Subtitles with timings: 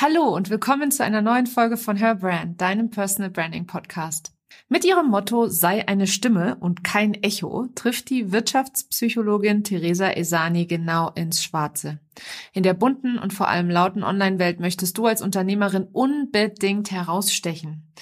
[0.00, 4.32] Hallo und willkommen zu einer neuen Folge von Her Brand, deinem Personal Branding Podcast.
[4.68, 11.10] Mit ihrem Motto sei eine Stimme und kein Echo trifft die Wirtschaftspsychologin Theresa Esani genau
[11.16, 11.98] ins Schwarze.
[12.52, 17.92] In der bunten und vor allem lauten Online-Welt möchtest du als Unternehmerin unbedingt herausstechen.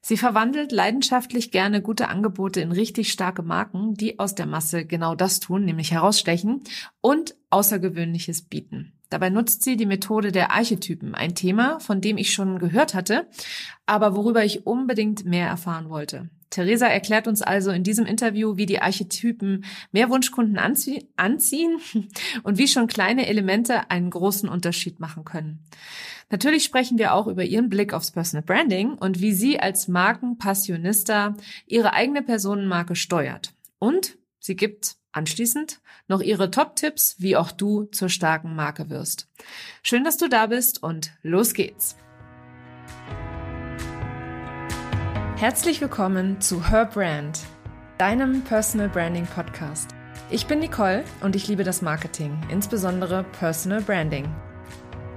[0.00, 5.14] Sie verwandelt leidenschaftlich gerne gute Angebote in richtig starke Marken, die aus der Masse genau
[5.14, 6.62] das tun, nämlich herausstechen
[7.02, 8.94] und Außergewöhnliches bieten.
[9.12, 13.26] Dabei nutzt sie die Methode der Archetypen, ein Thema, von dem ich schon gehört hatte,
[13.84, 16.30] aber worüber ich unbedingt mehr erfahren wollte.
[16.48, 21.76] Theresa erklärt uns also in diesem Interview, wie die Archetypen mehr Wunschkunden anzie anziehen
[22.42, 25.62] und wie schon kleine Elemente einen großen Unterschied machen können.
[26.30, 31.36] Natürlich sprechen wir auch über ihren Blick aufs Personal Branding und wie sie als Markenpassionista
[31.66, 33.52] ihre eigene Personenmarke steuert.
[33.78, 39.28] Und sie gibt Anschließend noch ihre Top-Tipps, wie auch du zur starken Marke wirst.
[39.82, 41.96] Schön, dass du da bist und los geht's.
[45.36, 47.40] Herzlich willkommen zu Her Brand,
[47.98, 49.90] deinem Personal Branding Podcast.
[50.30, 54.34] Ich bin Nicole und ich liebe das Marketing, insbesondere Personal Branding.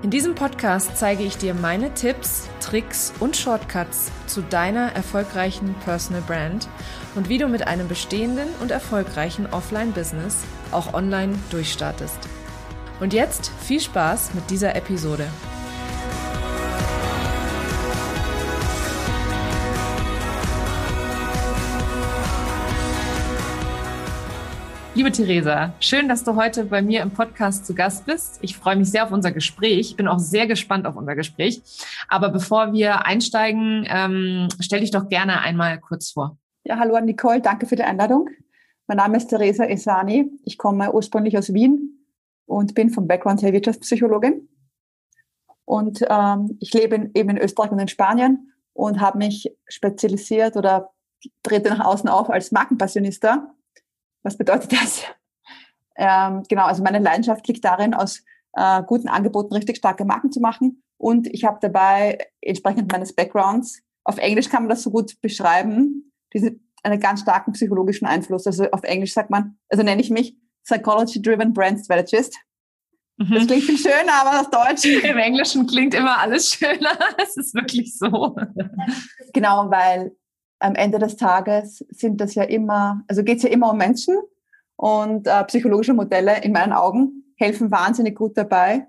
[0.03, 6.21] In diesem Podcast zeige ich dir meine Tipps, Tricks und Shortcuts zu deiner erfolgreichen Personal
[6.23, 6.67] Brand
[7.15, 12.19] und wie du mit einem bestehenden und erfolgreichen Offline-Business auch online durchstartest.
[12.99, 15.27] Und jetzt viel Spaß mit dieser Episode.
[24.93, 28.39] Liebe Theresa, schön, dass du heute bei mir im Podcast zu Gast bist.
[28.39, 29.89] Ich freue mich sehr auf unser Gespräch.
[29.89, 31.61] Ich bin auch sehr gespannt auf unser Gespräch.
[32.07, 36.37] Aber bevor wir einsteigen, ähm, stell dich doch gerne einmal kurz vor.
[36.67, 38.27] Ja, hallo Nicole, danke für die Einladung.
[38.87, 40.31] Mein Name ist Theresa Esani.
[40.45, 42.07] Ich komme ursprünglich aus Wien
[42.47, 44.49] und bin vom Background her Wirtschaftspsychologin.
[45.63, 50.57] Und ähm, ich lebe in, eben in Österreich und in Spanien und habe mich spezialisiert
[50.57, 50.91] oder
[51.43, 53.53] trete nach außen auf als Markenpassionista
[54.23, 55.03] was bedeutet das?
[55.95, 58.23] Ähm, genau, also meine Leidenschaft liegt darin, aus
[58.53, 60.81] äh, guten Angeboten richtig starke Marken zu machen.
[60.97, 66.11] Und ich habe dabei entsprechend meines Backgrounds, auf Englisch kann man das so gut beschreiben,
[66.33, 68.45] diese, einen ganz starken psychologischen Einfluss.
[68.45, 72.35] Also auf Englisch sagt man, also nenne ich mich Psychology-Driven Brand Strategist.
[73.17, 73.33] Mhm.
[73.33, 74.85] Das klingt viel schöner, aber auf Deutsch.
[75.03, 76.97] Im Englischen klingt immer alles schöner.
[77.21, 78.35] Es ist wirklich so.
[79.33, 80.15] Genau, weil
[80.59, 84.17] am Ende des Tages sind das ja immer, also geht es ja immer um Menschen
[84.77, 88.87] und äh, psychologische Modelle in meinen Augen helfen wahnsinnig gut dabei,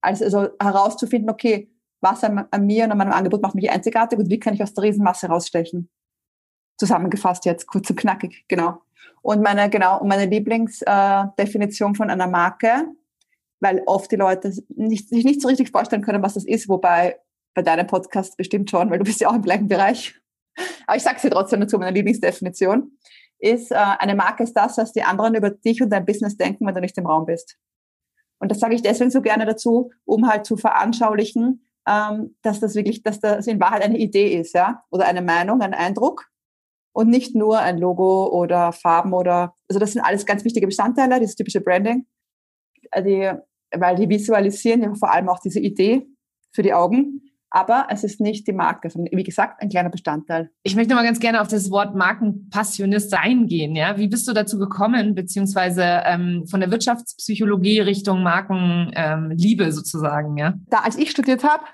[0.00, 4.18] also, also herauszufinden, okay, was an, an, mir und an meinem Angebot macht mich einzigartig
[4.18, 5.90] und wie kann ich aus der Riesenmasse rausstechen.
[6.78, 8.82] Zusammengefasst jetzt, kurz und knackig, genau.
[9.22, 12.86] Und meine, genau, und meine Lieblingsdefinition äh, von einer Marke,
[13.60, 17.18] weil oft die Leute nicht, sich nicht so richtig vorstellen können, was das ist, wobei
[17.54, 20.14] bei deinem Podcast bestimmt schon, weil du bist ja auch im gleichen Bereich.
[20.86, 22.92] Aber ich sage sie trotzdem dazu, meine Lieblingsdefinition
[23.38, 26.66] ist, äh, eine Marke ist das, was die anderen über dich und dein Business denken,
[26.66, 27.58] wenn du nicht im Raum bist.
[28.38, 32.74] Und das sage ich deswegen so gerne dazu, um halt zu veranschaulichen, ähm, dass das
[32.74, 36.28] wirklich, dass das in Wahrheit eine Idee ist, ja, oder eine Meinung, ein Eindruck
[36.96, 41.20] und nicht nur ein Logo oder Farben oder, also das sind alles ganz wichtige Bestandteile,
[41.20, 42.06] dieses typische Branding,
[42.98, 43.30] die,
[43.76, 46.06] weil die visualisieren ja vor allem auch diese Idee
[46.52, 47.20] für die Augen
[47.50, 50.50] aber es ist nicht die Marke, sondern wie gesagt ein kleiner Bestandteil.
[50.62, 53.74] Ich möchte mal ganz gerne auf das Wort Markenpassionist eingehen.
[53.74, 60.36] Ja, wie bist du dazu gekommen, beziehungsweise ähm, von der Wirtschaftspsychologie Richtung Markenliebe ähm, sozusagen?
[60.36, 61.64] Ja, da als ich studiert habe,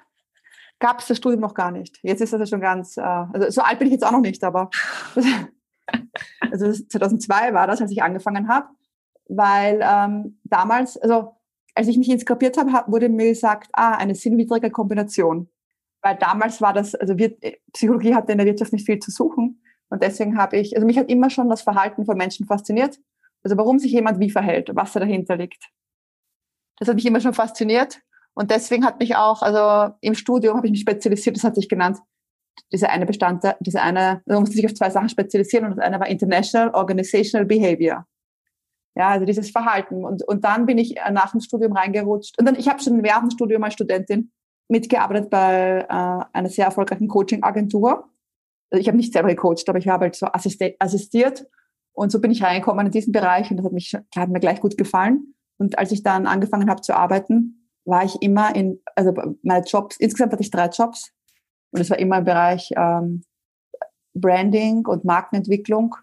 [0.83, 1.99] gab es das Studium noch gar nicht.
[2.03, 4.21] Jetzt ist das ja schon ganz, äh, also so alt bin ich jetzt auch noch
[4.21, 4.69] nicht, aber
[6.51, 8.69] also 2002 war das, als ich angefangen habe,
[9.29, 11.37] weil ähm, damals, also
[11.75, 15.49] als ich mich inskribiert habe, wurde mir gesagt, ah, eine sinnwidrige Kombination
[16.03, 17.37] weil damals war das, also wir,
[17.73, 19.63] Psychologie hatte in der Wirtschaft nicht viel zu suchen.
[19.89, 22.99] Und deswegen habe ich, also mich hat immer schon das Verhalten von Menschen fasziniert.
[23.45, 25.69] Also warum sich jemand wie verhält, was da dahinter liegt.
[26.79, 28.01] Das hat mich immer schon fasziniert.
[28.35, 31.69] Und deswegen hat mich auch, also im Studium habe ich mich spezialisiert, das hat sich
[31.69, 31.99] genannt,
[32.73, 36.01] diese eine Bestandteil, diese eine, man musste sich auf zwei Sachen spezialisieren und das eine
[36.01, 38.07] war International Organizational Behavior.
[38.95, 40.05] Ja, also dieses Verhalten.
[40.05, 42.39] Und, und dann bin ich nach dem Studium reingerutscht.
[42.39, 44.33] Und dann, ich habe schon während dem Studium als Studentin
[44.69, 48.11] mitgearbeitet bei äh, einer sehr erfolgreichen Coaching-Agentur.
[48.71, 51.47] Also ich habe nicht selber gecoacht, aber ich habe halt so assistiert.
[51.95, 54.61] Und so bin ich reingekommen in diesen Bereich und das hat, mich, hat mir gleich
[54.61, 55.35] gut gefallen.
[55.59, 59.13] Und als ich dann angefangen habe zu arbeiten, war ich immer in, also
[59.43, 61.13] meine Jobs, insgesamt hatte ich drei Jobs.
[61.71, 63.23] Und es war immer im Bereich ähm,
[64.15, 65.97] Branding und Markenentwicklung.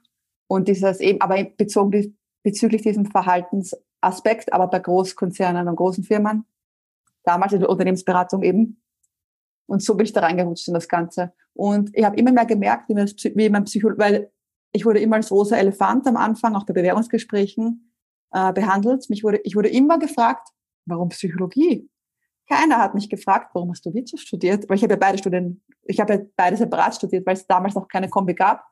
[0.48, 6.46] Und dieses eben, aber bezogen bezüglich diesem Verhaltensaspekt, aber bei Großkonzernen und großen Firmen
[7.24, 8.82] damals in der Unternehmensberatung eben.
[9.68, 11.34] Und so bin ich da reingerutscht in das Ganze.
[11.54, 14.32] Und ich habe immer mehr gemerkt, wie, man, wie mein Psycho, weil
[14.72, 17.92] ich wurde immer als rosa Elefant am Anfang, auch bei Bewerbungsgesprächen,
[18.32, 19.10] äh, behandelt.
[19.10, 20.50] Mich wurde, ich wurde immer gefragt,
[20.89, 21.89] warum Psychologie?
[22.47, 24.68] Keiner hat mich gefragt, warum hast du Wirtschaft studiert?
[24.68, 27.75] Weil ich habe ja beide Studien, ich habe ja beide separat studiert, weil es damals
[27.75, 28.65] noch keine Kombi gab.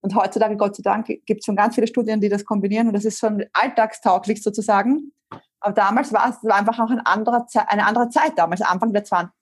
[0.00, 2.92] Und heutzutage, Gott sei Dank, gibt es schon ganz viele Studien, die das kombinieren und
[2.92, 5.12] das ist schon alltagstauglich sozusagen.
[5.58, 9.02] Aber damals war es war einfach auch ein anderer eine andere Zeit damals, Anfang der
[9.02, 9.32] 20,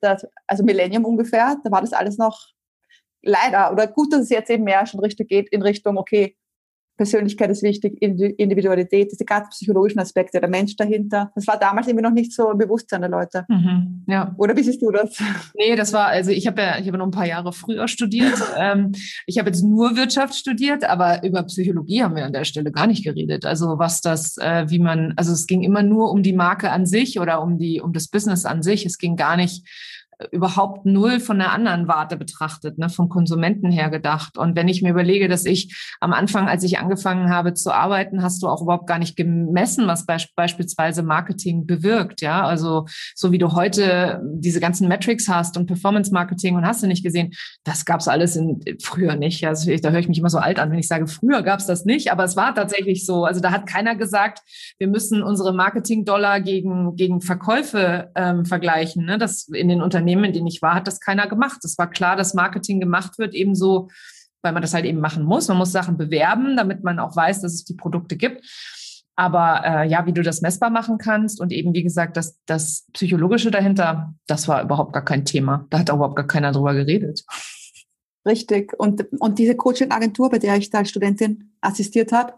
[0.47, 2.55] also Millennium ungefähr, da war das alles noch
[3.21, 6.35] leider, oder gut, dass es jetzt eben mehr schon Richtung geht in Richtung, okay,
[6.97, 11.31] Persönlichkeit ist wichtig, Individualität, diese ganzen psychologischen Aspekte, der Mensch dahinter.
[11.35, 13.45] Das war damals irgendwie noch nicht so im Bewusstsein der Leute.
[13.49, 14.33] Mhm, ja.
[14.37, 15.17] Oder wie siehst du das?
[15.55, 18.41] Nee, das war, also ich habe ja, ich habe noch ein paar Jahre früher studiert.
[18.57, 18.93] ähm,
[19.25, 22.87] ich habe jetzt nur Wirtschaft studiert, aber über Psychologie haben wir an der Stelle gar
[22.87, 23.45] nicht geredet.
[23.45, 26.85] Also was das, äh, wie man, also es ging immer nur um die Marke an
[26.85, 28.85] sich oder um die, um das Business an sich.
[28.85, 29.65] Es ging gar nicht
[30.31, 34.37] überhaupt null von der anderen Warte betrachtet, ne, vom Konsumenten her gedacht.
[34.37, 38.23] Und wenn ich mir überlege, dass ich am Anfang, als ich angefangen habe zu arbeiten,
[38.23, 42.21] hast du auch überhaupt gar nicht gemessen, was be beispielsweise Marketing bewirkt.
[42.21, 42.85] Ja, also
[43.15, 47.03] so wie du heute diese ganzen Metrics hast und Performance Marketing und hast du nicht
[47.03, 47.33] gesehen,
[47.65, 49.45] das gab's alles in, früher nicht.
[49.45, 51.83] Also da höre ich mich immer so alt an, wenn ich sage, früher gab's das
[51.83, 53.25] nicht, aber es war tatsächlich so.
[53.25, 54.39] Also da hat keiner gesagt,
[54.77, 59.05] wir müssen unsere Marketing-Dollar gegen, gegen Verkäufe ähm, vergleichen.
[59.05, 59.17] Ne?
[59.17, 61.65] Das in den Unternehmen Unternehmen, in denen ich war, hat das keiner gemacht.
[61.65, 63.89] Es war klar, dass Marketing gemacht wird, ebenso,
[64.43, 65.47] weil man das halt eben machen muss.
[65.47, 68.45] Man muss Sachen bewerben, damit man auch weiß, dass es die Produkte gibt.
[69.15, 72.85] Aber äh, ja, wie du das messbar machen kannst und eben, wie gesagt, das, das
[72.93, 75.65] Psychologische dahinter, das war überhaupt gar kein Thema.
[75.69, 77.23] Da hat auch überhaupt gar keiner drüber geredet.
[78.27, 78.73] Richtig.
[78.77, 82.33] Und, und diese Coaching-Agentur, bei der ich da als Studentin assistiert habe,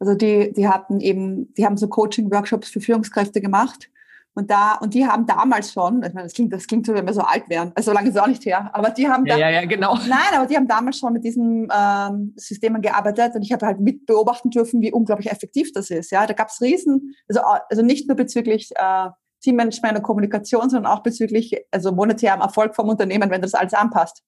[0.00, 3.90] also die, die hatten eben, die haben so Coaching-Workshops für Führungskräfte gemacht.
[4.38, 7.06] Und da, und die haben damals schon, ich meine, das klingt, das klingt so, wenn
[7.06, 9.24] wir so alt wären, also so lange ist es auch nicht her, aber die haben
[9.24, 9.94] ja, ja, ja, genau.
[9.94, 13.80] Nein, aber die haben damals schon mit diesen ähm, Systemen gearbeitet und ich habe halt
[13.80, 16.10] mit beobachten dürfen, wie unglaublich effektiv das ist.
[16.10, 17.40] Ja, da gab es Riesen, also,
[17.70, 19.08] also nicht nur bezüglich äh,
[19.40, 24.22] Teammanagement und Kommunikation, sondern auch bezüglich also monetärem Erfolg vom Unternehmen, wenn das alles anpasst.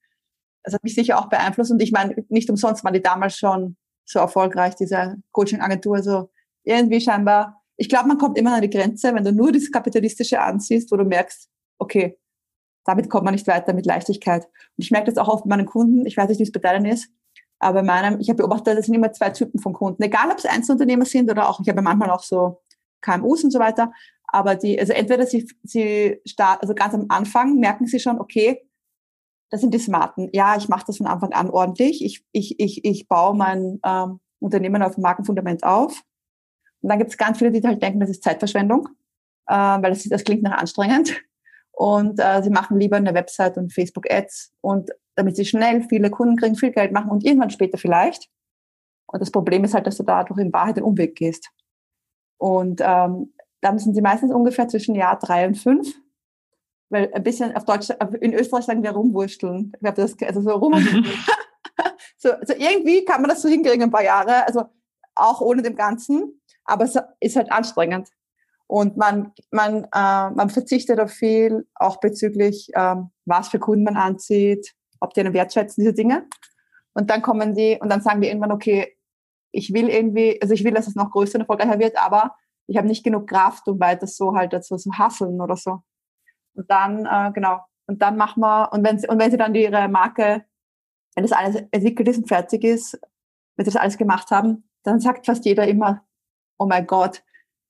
[0.64, 3.76] Das hat mich sicher auch beeinflusst und ich meine, nicht umsonst waren die damals schon
[4.06, 5.96] so erfolgreich, diese Coaching-Agentur.
[5.96, 6.30] Also
[6.64, 10.40] irgendwie scheinbar ich glaube, man kommt immer an die Grenze, wenn du nur das Kapitalistische
[10.40, 11.48] ansiehst, wo du merkst,
[11.78, 12.18] okay,
[12.84, 14.44] damit kommt man nicht weiter mit Leichtigkeit.
[14.44, 16.60] Und ich merke das auch oft bei meinen Kunden, ich weiß nicht, wie es bei
[16.60, 17.08] deinen ist,
[17.60, 20.38] aber bei meinem, ich habe beobachtet, das sind immer zwei Typen von Kunden, egal ob
[20.38, 22.60] es Einzelunternehmer sind oder auch, ich habe manchmal auch so
[23.00, 23.92] KMUs und so weiter,
[24.26, 28.68] aber die, also entweder sie, sie start, also ganz am Anfang merken sie schon, okay,
[29.50, 30.28] das sind die Smarten.
[30.32, 32.04] Ja, ich mache das von Anfang an ordentlich.
[32.04, 36.02] Ich, ich, ich, ich baue mein ähm, Unternehmen auf dem Markenfundament auf.
[36.80, 38.88] Und dann gibt es ganz viele, die halt denken, das ist Zeitverschwendung,
[39.46, 41.20] äh, weil das, das klingt nach anstrengend.
[41.72, 46.36] Und äh, sie machen lieber eine Website und Facebook-Ads und damit sie schnell viele Kunden
[46.36, 48.28] kriegen, viel Geld machen und irgendwann später vielleicht.
[49.06, 51.50] Und das Problem ist halt, dass du dadurch in Wahrheit den Umweg gehst.
[52.36, 55.94] Und ähm, dann sind sie meistens ungefähr zwischen Jahr drei und fünf.
[56.90, 57.90] Weil ein bisschen auf Deutsch,
[58.20, 59.72] in Österreich sagen wir rumwursteln.
[59.74, 60.74] Ich glaube, das, also so rum.
[62.16, 64.46] so, so irgendwie kann man das so hinkriegen, ein paar Jahre.
[64.46, 64.64] Also
[65.14, 66.37] auch ohne dem Ganzen
[66.68, 68.08] aber es ist halt anstrengend.
[68.66, 73.96] Und man, man, äh, man verzichtet auf viel, auch bezüglich, ähm, was für Kunden man
[73.96, 76.26] anzieht, ob die einen wertschätzen, diese Dinge.
[76.92, 78.96] Und dann kommen die und dann sagen die irgendwann, okay,
[79.52, 82.76] ich will irgendwie, also ich will, dass es noch größer und erfolgreicher wird, aber ich
[82.76, 85.80] habe nicht genug Kraft, um weiter so halt dazu zu hasseln oder so.
[86.54, 89.54] Und dann, äh, genau, und dann machen wir, und wenn sie, und wenn sie dann
[89.54, 90.44] ihre Marke,
[91.14, 93.00] wenn das alles entwickelt ist und fertig ist,
[93.56, 96.04] wenn sie das alles gemacht haben, dann sagt fast jeder immer,
[96.58, 97.22] oh mein Gott,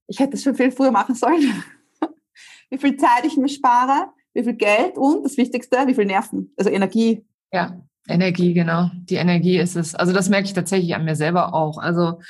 [0.07, 1.63] ich hätte es schon viel früher machen sollen.
[2.71, 6.53] wie viel Zeit ich mir spare, wie viel Geld und das Wichtigste, wie viel Nerven,
[6.57, 7.25] also Energie.
[7.53, 8.91] Ja, Energie, genau.
[8.95, 9.95] Die Energie ist es.
[9.95, 11.79] Also das merke ich tatsächlich an mir selber auch.
[11.79, 12.21] Also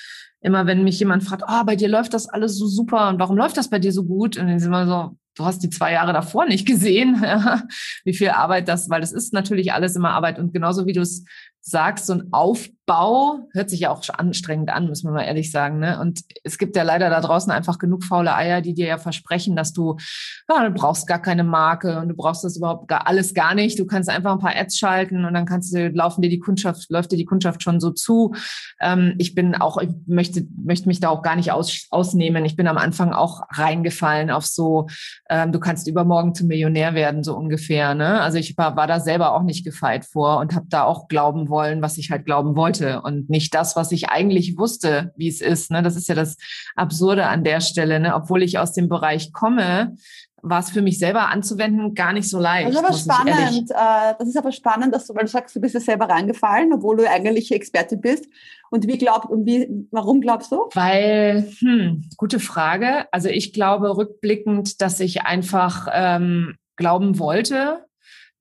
[0.40, 3.36] immer wenn mich jemand fragt, oh, bei dir läuft das alles so super und warum
[3.36, 4.36] läuft das bei dir so gut?
[4.36, 7.22] Und dann ist immer so, du hast die zwei Jahre davor nicht gesehen,
[8.04, 11.00] wie viel Arbeit das, weil das ist natürlich alles immer Arbeit und genauso wie du
[11.00, 11.24] es
[11.60, 12.28] sagst, so ein
[12.88, 15.78] Aufbau hört sich ja auch anstrengend an, muss man mal ehrlich sagen.
[15.78, 16.00] Ne?
[16.00, 19.56] Und es gibt ja leider da draußen einfach genug faule Eier, die dir ja versprechen,
[19.56, 19.96] dass du,
[20.48, 23.78] ja, du brauchst gar keine Marke und du brauchst das überhaupt gar, alles gar nicht.
[23.78, 26.90] Du kannst einfach ein paar Ads schalten und dann kannst du, laufen dir die Kundschaft,
[26.90, 28.34] läuft dir die Kundschaft schon so zu.
[28.80, 32.44] Ähm, ich bin auch, ich möchte, möchte mich da auch gar nicht aus, ausnehmen.
[32.44, 34.86] Ich bin am Anfang auch reingefallen auf so,
[35.28, 37.94] ähm, du kannst übermorgen zum Millionär werden, so ungefähr.
[37.94, 38.20] Ne?
[38.20, 41.48] Also ich war, war da selber auch nicht gefeit vor und habe da auch glauben
[41.48, 45.40] wollen, was ich halt glauben wollte und nicht das, was ich eigentlich wusste, wie es
[45.40, 45.70] ist.
[45.70, 45.82] Ne?
[45.82, 46.36] Das ist ja das
[46.76, 48.00] Absurde an der Stelle.
[48.00, 48.14] Ne?
[48.14, 49.96] Obwohl ich aus dem Bereich komme,
[50.42, 52.68] war es für mich selber anzuwenden gar nicht so leicht.
[52.68, 53.70] Das ist aber spannend.
[53.70, 56.72] Äh, das ist aber spannend, dass du, weil du sagst, du bist ja selber reingefallen,
[56.72, 58.26] obwohl du eigentlich Experte bist.
[58.70, 60.68] Und wie glaubst und wie, warum glaubst du?
[60.74, 63.06] Weil, hm, gute Frage.
[63.12, 67.84] Also ich glaube rückblickend, dass ich einfach ähm, glauben wollte,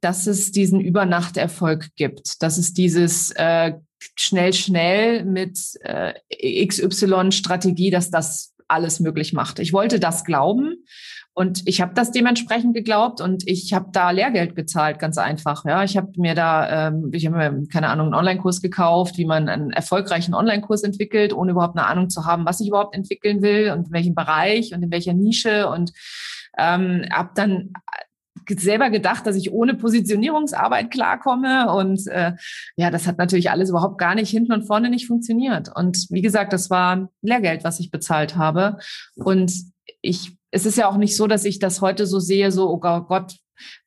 [0.01, 3.73] dass es diesen Übernachterfolg gibt, dass es dieses äh,
[4.15, 6.13] schnell, schnell mit äh,
[6.65, 9.59] XY-Strategie, dass das alles möglich macht.
[9.59, 10.83] Ich wollte das glauben
[11.33, 15.65] und ich habe das dementsprechend geglaubt und ich habe da Lehrgeld gezahlt, ganz einfach.
[15.65, 19.25] Ja, ich habe mir da, ähm, ich habe mir keine Ahnung einen Online-Kurs gekauft, wie
[19.25, 23.43] man einen erfolgreichen Online-Kurs entwickelt, ohne überhaupt eine Ahnung zu haben, was ich überhaupt entwickeln
[23.43, 25.93] will und in welchem Bereich und in welcher Nische und
[26.57, 27.71] ähm, habe dann
[28.55, 31.71] selber gedacht, dass ich ohne Positionierungsarbeit klarkomme.
[31.73, 32.33] Und äh,
[32.75, 35.69] ja, das hat natürlich alles überhaupt gar nicht hinten und vorne nicht funktioniert.
[35.75, 38.77] Und wie gesagt, das war Lehrgeld, was ich bezahlt habe.
[39.15, 39.51] Und
[40.01, 42.79] ich, es ist ja auch nicht so, dass ich das heute so sehe, so, oh
[42.79, 43.35] Gott,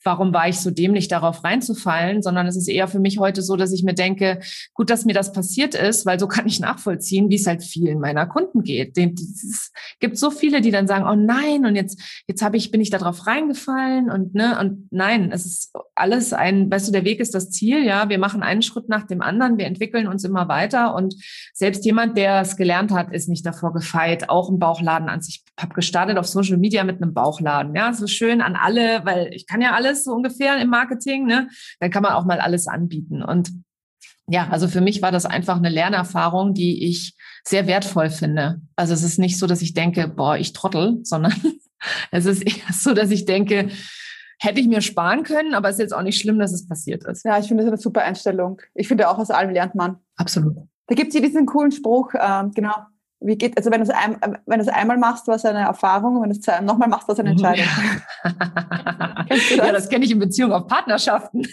[0.02, 3.56] warum war ich so dämlich, darauf reinzufallen, sondern es ist eher für mich heute so,
[3.56, 4.40] dass ich mir denke,
[4.74, 8.00] gut, dass mir das passiert ist, weil so kann ich nachvollziehen, wie es halt vielen
[8.00, 8.96] meiner Kunden geht.
[8.96, 12.80] Es gibt so viele, die dann sagen, oh nein, und jetzt, jetzt habe ich, bin
[12.80, 17.20] ich darauf reingefallen und ne, und nein, es ist alles ein, weißt du, der Weg
[17.20, 20.48] ist das Ziel, ja, wir machen einen Schritt nach dem anderen, wir entwickeln uns immer
[20.48, 21.14] weiter und
[21.52, 25.44] selbst jemand, der es gelernt hat, ist nicht davor gefeit, auch einen Bauchladen an sich.
[25.56, 29.30] Ich habe gestartet auf Social Media mit einem Bauchladen, ja, so schön an alle, weil
[29.32, 31.48] ich kann ja alles so ungefähr im Marketing, ne?
[31.78, 33.22] Dann kann man auch mal alles anbieten.
[33.22, 33.50] Und
[34.28, 38.60] ja, also für mich war das einfach eine Lernerfahrung, die ich sehr wertvoll finde.
[38.76, 41.34] Also es ist nicht so, dass ich denke, boah, ich trottel, sondern
[42.10, 43.70] es ist eher so, dass ich denke,
[44.38, 47.04] hätte ich mir sparen können, aber es ist jetzt auch nicht schlimm, dass es passiert
[47.04, 47.24] ist.
[47.24, 48.60] Ja, ich finde das eine super Einstellung.
[48.74, 49.96] Ich finde auch, aus allem lernt man.
[50.16, 50.56] Absolut.
[50.86, 52.74] Da gibt es hier diesen coolen Spruch, ähm, genau,
[53.20, 55.60] wie geht, also wenn du es ein, wenn du es einmal machst, war es eine
[55.60, 57.66] Erfahrung, wenn du es nochmal machst, war es eine Entscheidung.
[59.28, 59.50] das?
[59.56, 61.46] Ja, das kenne ich in Beziehung auf Partnerschaften.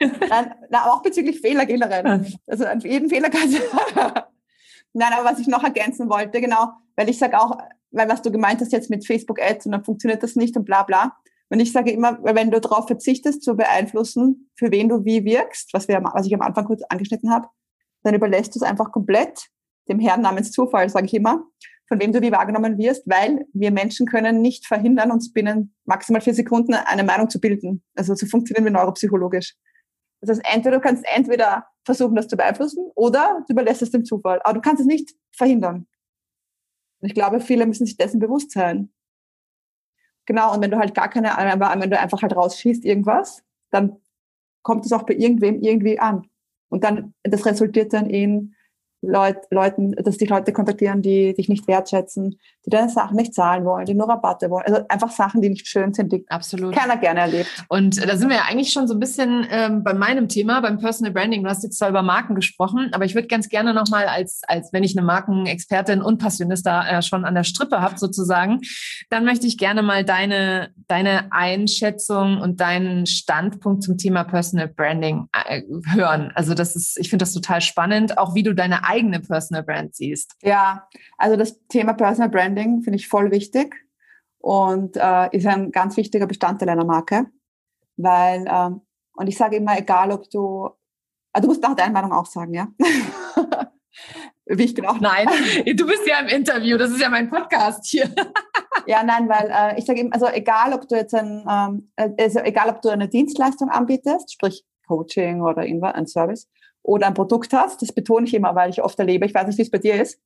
[0.00, 2.24] Nein, na, auch bezüglich Fehler generell.
[2.46, 3.62] Also an jeden Fehler kannst du.
[4.92, 7.58] Nein, aber was ich noch ergänzen wollte, genau, weil ich sage auch,
[7.90, 10.64] weil was du gemeint hast jetzt mit Facebook Ads und dann funktioniert das nicht und
[10.64, 11.16] bla bla.
[11.50, 15.72] Und ich sage immer, wenn du darauf verzichtest, zu beeinflussen, für wen du wie wirkst,
[15.72, 17.48] was, wir, was ich am Anfang kurz angeschnitten habe,
[18.02, 19.48] dann überlässt du es einfach komplett
[19.88, 21.42] dem Herrn namens Zufall, sage ich immer,
[21.88, 26.20] von wem du wie wahrgenommen wirst, weil wir Menschen können nicht verhindern, uns binnen maximal
[26.20, 27.82] vier Sekunden eine Meinung zu bilden.
[27.96, 29.56] Also so funktionieren wir neuropsychologisch.
[30.20, 34.04] Das heißt, entweder du kannst entweder versuchen, das zu beeinflussen, oder du überlässt es dem
[34.04, 34.40] Zufall.
[34.44, 35.86] Aber du kannst es nicht verhindern.
[37.00, 38.92] Und ich glaube, viele müssen sich dessen bewusst sein.
[40.28, 43.96] Genau, und wenn du halt gar keine, wenn du einfach halt rausschießt irgendwas, dann
[44.62, 46.28] kommt es auch bei irgendwem irgendwie an.
[46.68, 48.54] Und dann, das resultiert dann in
[49.00, 53.64] Leut, Leuten, dass die Leute kontaktieren, die dich nicht wertschätzen, die deine Sachen nicht zahlen
[53.64, 54.64] wollen, die nur Rabatte wollen.
[54.66, 56.74] Also einfach Sachen, die nicht schön sind, die Absolut.
[56.74, 57.64] keiner gerne erlebt.
[57.68, 60.78] Und da sind wir ja eigentlich schon so ein bisschen ähm, bei meinem Thema, beim
[60.78, 61.44] Personal Branding.
[61.44, 64.72] Du hast jetzt zwar über Marken gesprochen, aber ich würde ganz gerne nochmal als, als
[64.72, 68.60] wenn ich eine Markenexpertin und Passionista äh, schon an der Strippe habe sozusagen,
[69.10, 75.28] dann möchte ich gerne mal deine, deine Einschätzung und deinen Standpunkt zum Thema Personal Branding
[75.32, 75.62] äh,
[75.94, 76.32] hören.
[76.34, 79.94] Also das ist, ich finde das total spannend, auch wie du deine eigene Personal Brand
[79.94, 80.34] siehst.
[80.42, 83.74] Ja, also das Thema Personal Branding finde ich voll wichtig
[84.38, 87.26] und äh, ist ein ganz wichtiger Bestandteil einer Marke,
[87.96, 88.80] weil, ähm,
[89.14, 90.70] und ich sage immer, egal ob du,
[91.32, 92.68] also du musst nach deiner Meinung auch sagen, ja.
[94.50, 94.98] Wie ich auch.
[94.98, 95.26] Nein,
[95.76, 98.08] du bist ja im Interview, das ist ja mein Podcast hier.
[98.86, 102.38] ja, nein, weil äh, ich sage eben, also egal ob du jetzt ein, ähm, also
[102.40, 106.48] egal ob du eine Dienstleistung anbietest, sprich Coaching oder irgendwas, ein Service,
[106.82, 109.58] oder ein Produkt hast, das betone ich immer, weil ich oft erlebe, ich weiß nicht,
[109.58, 110.20] wie es bei dir ist,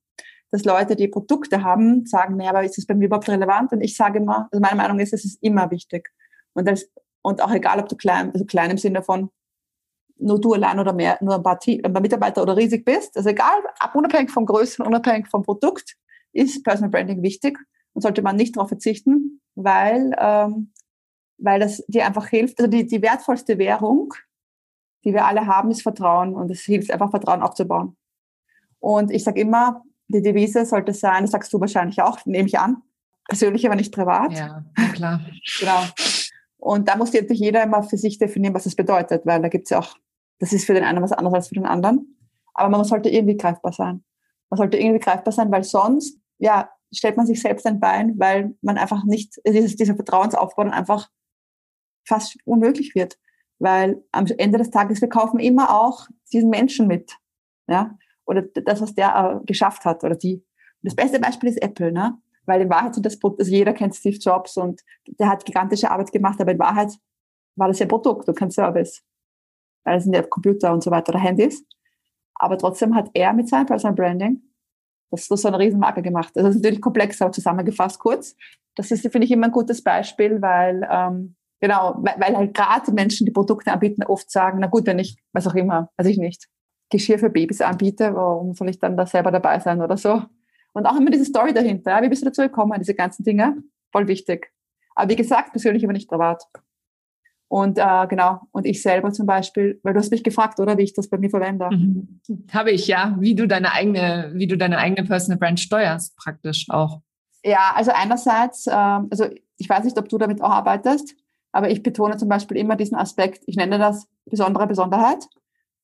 [0.51, 3.71] dass Leute, die Produkte haben, sagen, naja, aber ist das bei mir überhaupt relevant?
[3.71, 6.09] Und ich sage immer, also meine Meinung ist, es ist immer wichtig.
[6.53, 6.87] Und, das,
[7.23, 9.29] und auch egal, ob du klein, also klein im Sinne von
[10.19, 13.29] nur du allein oder mehr, nur ein paar, ein paar Mitarbeiter oder riesig bist, also
[13.29, 13.57] egal,
[13.93, 15.95] unabhängig von Größe und unabhängig vom Produkt,
[16.33, 17.57] ist Personal Branding wichtig
[17.93, 20.71] und sollte man nicht darauf verzichten, weil, ähm,
[21.37, 22.59] weil das dir einfach hilft.
[22.59, 24.13] Also die, die wertvollste Währung
[25.03, 27.97] die wir alle haben, ist Vertrauen und es hilft einfach, Vertrauen aufzubauen.
[28.79, 32.59] Und ich sage immer, die Devise sollte sein, das sagst du wahrscheinlich auch, nehme ich
[32.59, 32.81] an,
[33.27, 34.33] persönlich, aber nicht privat.
[34.33, 35.21] Ja, klar.
[35.59, 35.81] genau.
[36.57, 39.65] Und da muss natürlich jeder immer für sich definieren, was das bedeutet, weil da gibt
[39.65, 39.95] es ja auch,
[40.39, 42.17] das ist für den einen was anderes als für den anderen.
[42.53, 44.03] Aber man sollte irgendwie greifbar sein.
[44.49, 48.55] Man sollte irgendwie greifbar sein, weil sonst, ja, stellt man sich selbst ein Bein, weil
[48.61, 51.09] man einfach nicht, dieses, dieser Vertrauensaufbau dann einfach
[52.05, 53.17] fast unmöglich wird
[53.59, 57.17] weil am Ende des Tages, wir kaufen immer auch diesen Menschen mit,
[57.67, 60.43] ja, oder das, was der äh, geschafft hat oder die.
[60.81, 62.17] Das beste Beispiel ist Apple, ne?
[62.45, 66.11] Weil in Wahrheit sind das, also jeder kennt Steve Jobs und der hat gigantische Arbeit
[66.11, 66.91] gemacht, aber in Wahrheit
[67.55, 69.01] war das ja Produkt und kein Service.
[69.85, 71.63] Weil es sind ja Computer und so weiter oder Handys.
[72.35, 74.41] Aber trotzdem hat er mit seinem Personal Branding
[75.13, 76.31] das so eine Riesenmarke gemacht.
[76.33, 78.35] Das ist natürlich komplex, aber zusammengefasst kurz.
[78.75, 82.91] Das ist, finde ich, immer ein gutes Beispiel, weil, ähm, genau, weil, weil halt gerade
[82.91, 86.17] Menschen, die Produkte anbieten, oft sagen, na gut, wenn ich, was auch immer, weiß ich
[86.17, 86.49] nicht,
[86.89, 90.23] Geschirr für Babys anbiete, warum soll ich dann da selber dabei sein oder so?
[90.73, 92.01] Und auch immer diese Story dahinter.
[92.01, 93.63] Wie bist du dazu gekommen, diese ganzen Dinge?
[93.93, 94.51] Voll wichtig.
[94.93, 96.43] Aber wie gesagt, persönlich aber nicht privat.
[97.47, 100.83] Und äh, genau, und ich selber zum Beispiel, weil du hast mich gefragt, oder wie
[100.83, 101.69] ich das bei mir verwende.
[101.71, 102.19] Mhm.
[102.51, 106.65] Habe ich, ja, wie du deine eigene, wie du deine eigene Personal Brand steuerst, praktisch
[106.69, 106.99] auch.
[107.45, 111.15] Ja, also einerseits, äh, also ich weiß nicht, ob du damit auch arbeitest,
[111.53, 115.25] aber ich betone zum Beispiel immer diesen Aspekt, ich nenne das besondere Besonderheit.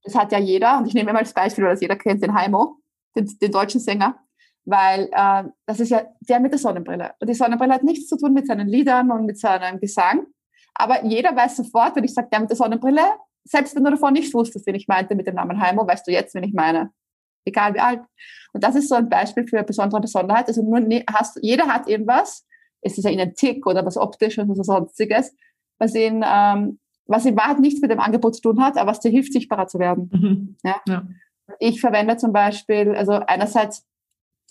[0.03, 2.33] Das hat ja jeder, und ich nehme immer als Beispiel, weil das jeder kennt, den
[2.33, 2.77] Heimo,
[3.15, 4.17] den, den deutschen Sänger,
[4.65, 7.13] weil äh, das ist ja der mit der Sonnenbrille.
[7.19, 10.25] Und die Sonnenbrille hat nichts zu tun mit seinen Liedern und mit seinem Gesang,
[10.73, 13.03] aber jeder weiß sofort, wenn ich sage, der mit der Sonnenbrille,
[13.43, 16.11] selbst wenn du davor nicht wusstest, wen ich meinte mit dem Namen Heimo, weißt du
[16.11, 16.91] jetzt, wen ich meine.
[17.45, 18.01] Egal wie alt.
[18.53, 20.47] Und das ist so ein Beispiel für besondere Besonderheit.
[20.47, 20.79] Also nur
[21.11, 22.45] hast, jeder hat irgendwas,
[22.81, 25.35] es ist ja in ein Tick oder was Optisches oder sonstiges,
[25.79, 29.00] was ihn, ähm, was in Wahrheit nichts mit dem Angebot zu tun hat, aber was
[29.00, 30.09] dir hilft, sichtbarer zu werden.
[30.13, 30.57] Mhm.
[30.63, 30.75] Ja?
[30.88, 31.07] ja?
[31.59, 33.88] Ich verwende zum Beispiel, also einerseits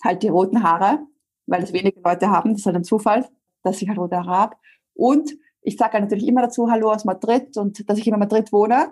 [0.03, 0.99] halt die roten Haare,
[1.47, 3.27] weil das wenige Leute haben, das ist halt ein Zufall,
[3.63, 4.55] dass ich halt rote Haare habe.
[4.93, 5.31] Und
[5.61, 8.51] ich sage halt natürlich immer dazu Hallo aus Madrid und dass ich immer in Madrid
[8.51, 8.91] wohne,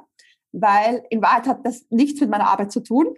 [0.51, 3.15] weil in Wahrheit hat das nichts mit meiner Arbeit zu tun.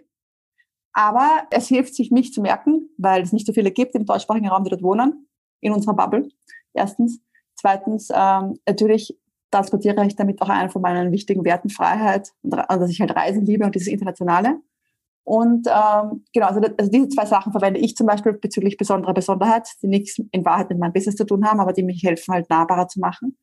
[0.92, 4.48] Aber es hilft sich, mich zu merken, weil es nicht so viele gibt im deutschsprachigen
[4.48, 5.28] Raum, die dort wohnen,
[5.60, 6.28] in unserer Bubble.
[6.74, 7.20] Erstens.
[7.60, 9.18] Zweitens, ähm, natürlich
[9.50, 13.44] transportiere ich damit auch einen von meinen wichtigen Werten, Freiheit und dass ich halt Reisen
[13.44, 14.60] liebe und dieses Internationale.
[15.24, 19.68] Und ähm, genau, also, also diese zwei Sachen verwende ich zum Beispiel bezüglich besonderer Besonderheit,
[19.82, 22.48] die nichts in Wahrheit mit meinem Business zu tun haben, aber die mich helfen, halt
[22.48, 23.36] nahbarer zu machen.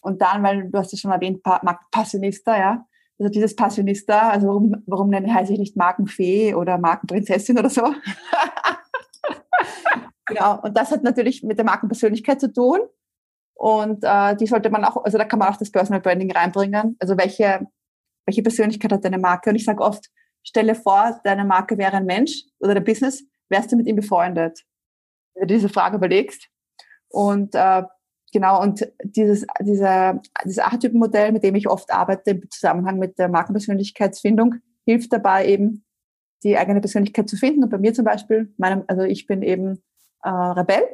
[0.00, 1.42] Und dann, weil du hast ja schon erwähnt,
[1.90, 2.86] Passionista, ja.
[3.18, 7.82] Also dieses Passionista, also warum, warum nenne heiße ich nicht Markenfee oder Markenprinzessin oder so?
[10.26, 10.60] genau.
[10.62, 12.80] Und das hat natürlich mit der Markenpersönlichkeit zu tun.
[13.54, 16.96] Und äh, die sollte man auch, also da kann man auch das Personal Branding reinbringen.
[16.98, 17.66] Also welche,
[18.26, 19.50] welche Persönlichkeit hat deine Marke?
[19.50, 20.10] Und ich sage oft,
[20.42, 24.60] stelle vor, deine Marke wäre ein Mensch oder dein Business, wärst du mit ihm befreundet?
[25.34, 26.48] Wenn du diese Frage überlegst.
[27.08, 27.82] Und äh,
[28.32, 33.28] genau, und dieses, dieser, dieses Archetypenmodell, mit dem ich oft arbeite im Zusammenhang mit der
[33.28, 35.84] Markenpersönlichkeitsfindung, hilft dabei eben,
[36.42, 37.64] die eigene Persönlichkeit zu finden.
[37.64, 39.82] Und bei mir zum Beispiel, meinem, also ich bin eben
[40.22, 40.84] äh, Rebell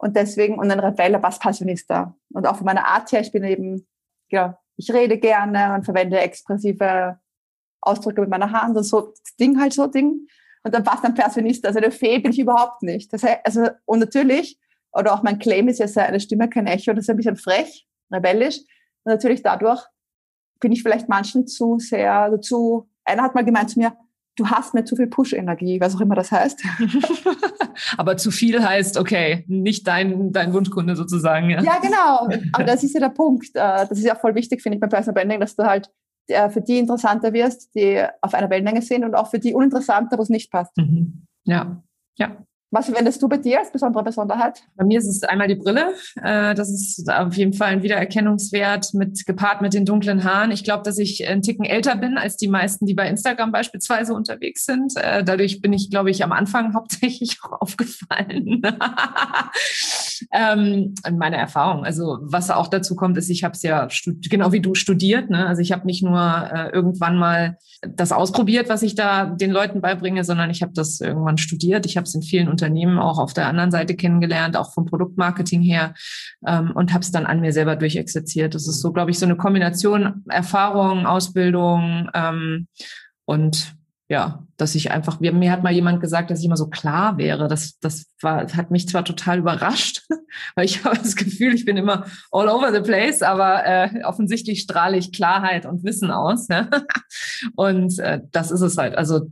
[0.00, 2.16] und deswegen, und ein Rebell, aber Passionista.
[2.32, 3.86] Und auch von meiner Art her, ich bin eben,
[4.30, 7.18] ja, ich rede gerne und verwende expressive
[7.82, 10.26] Ausdrücke mit meiner Hand und so Ding halt so Ding.
[10.62, 11.66] Und dann passt ein Personist.
[11.66, 13.12] Also eine Fee bin ich überhaupt nicht.
[13.12, 14.58] Das heißt, also, und natürlich,
[14.92, 17.36] oder auch mein Claim ist ja sehr eine Stimme, kein Echo, das ist ein bisschen
[17.36, 18.60] frech, rebellisch.
[19.04, 19.84] Und natürlich dadurch
[20.60, 23.94] bin ich vielleicht manchen zu sehr, also zu, einer hat mal gemeint zu mir,
[24.36, 26.62] du hast mir zu viel Push-Energie, was auch immer das heißt.
[27.96, 31.50] Aber zu viel heißt, okay, nicht dein, dein Wunschkunde sozusagen.
[31.50, 31.62] Ja.
[31.62, 32.28] ja, genau.
[32.52, 33.48] Aber das ist ja der Punkt.
[33.54, 35.90] Äh, das ist ja voll wichtig, finde ich, beim Personal Branding, dass du halt
[36.28, 40.16] der für die interessanter wirst, die auf einer Wellenlänge sind und auch für die uninteressanter,
[40.16, 40.76] wo es nicht passt.
[40.76, 41.26] Mhm.
[41.44, 41.82] Ja,
[42.16, 42.36] ja.
[42.72, 44.62] Was verwendest du bei dir als besondere Besonderheit?
[44.76, 45.94] Bei mir ist es einmal die Brille.
[46.22, 50.52] Äh, das ist auf jeden Fall ein Wiedererkennungswert mit gepaart mit den dunklen Haaren.
[50.52, 54.14] Ich glaube, dass ich einen Ticken älter bin als die meisten, die bei Instagram beispielsweise
[54.14, 54.92] unterwegs sind.
[54.96, 58.62] Äh, dadurch bin ich, glaube ich, am Anfang hauptsächlich auch aufgefallen.
[60.32, 61.84] ähm, meine Erfahrung.
[61.84, 63.88] Also was auch dazu kommt, ist, ich habe es ja
[64.28, 65.28] genau wie du studiert.
[65.28, 65.44] Ne?
[65.44, 69.80] Also ich habe nicht nur äh, irgendwann mal das ausprobiert, was ich da den Leuten
[69.80, 71.86] beibringe, sondern ich habe das irgendwann studiert.
[71.86, 75.62] Ich habe es in vielen Unternehmen auch auf der anderen Seite kennengelernt, auch vom Produktmarketing
[75.62, 75.94] her
[76.46, 78.54] ähm, und habe es dann an mir selber durchexerziert.
[78.54, 82.68] Das ist so, glaube ich, so eine Kombination Erfahrung, Ausbildung ähm,
[83.24, 83.74] und
[84.10, 87.46] ja, dass ich einfach, mir hat mal jemand gesagt, dass ich immer so klar wäre.
[87.46, 90.02] Das, das war, hat mich zwar total überrascht,
[90.56, 94.62] weil ich habe das Gefühl, ich bin immer all over the place, aber äh, offensichtlich
[94.62, 96.48] strahle ich Klarheit und Wissen aus.
[96.48, 96.68] Ne?
[97.54, 98.96] Und äh, das ist es halt.
[98.96, 99.30] Also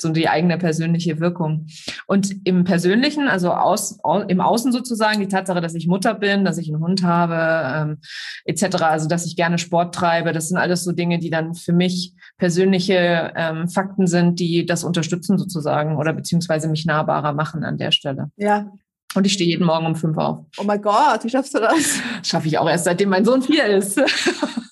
[0.00, 1.66] so die eigene persönliche Wirkung.
[2.06, 6.44] Und im Persönlichen, also aus, au, im Außen sozusagen, die Tatsache, dass ich Mutter bin,
[6.44, 7.98] dass ich einen Hund habe, ähm,
[8.44, 11.72] etc., also dass ich gerne Sport treibe, das sind alles so Dinge, die dann für
[11.72, 17.78] mich persönliche ähm, Fakten sind, die das unterstützen sozusagen oder beziehungsweise mich nahbarer machen an
[17.78, 18.30] der Stelle.
[18.36, 18.70] Ja.
[19.14, 20.44] Und ich stehe jeden Morgen um fünf auf.
[20.58, 22.00] Oh mein Gott, wie schaffst du das?
[22.22, 24.00] Schaffe ich auch erst, seitdem mein Sohn vier ist.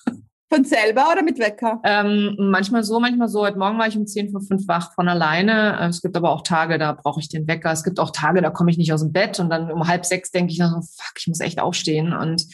[0.49, 1.81] Von selber oder mit Wecker?
[1.83, 3.41] Ähm, manchmal so, manchmal so.
[3.41, 5.77] Heute Morgen war ich um 10 vor 5 wach von alleine.
[5.77, 7.69] Äh, es gibt aber auch Tage, da brauche ich den Wecker.
[7.71, 10.05] Es gibt auch Tage, da komme ich nicht aus dem Bett und dann um halb
[10.05, 12.13] sechs denke ich so, fuck, ich muss echt aufstehen.
[12.13, 12.47] Und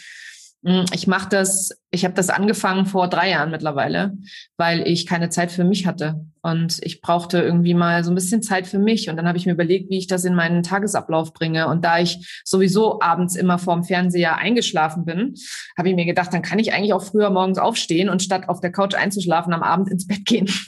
[0.94, 4.18] ich mache das, ich habe das angefangen vor drei Jahren mittlerweile,
[4.56, 6.26] weil ich keine Zeit für mich hatte.
[6.42, 9.10] Und ich brauchte irgendwie mal so ein bisschen Zeit für mich.
[9.10, 11.68] Und dann habe ich mir überlegt, wie ich das in meinen Tagesablauf bringe.
[11.68, 15.34] Und da ich sowieso abends immer vorm Fernseher eingeschlafen bin,
[15.78, 18.62] habe ich mir gedacht, dann kann ich eigentlich auch früher morgens aufstehen und statt auf
[18.62, 20.50] der Couch einzuschlafen, am Abend ins Bett gehen.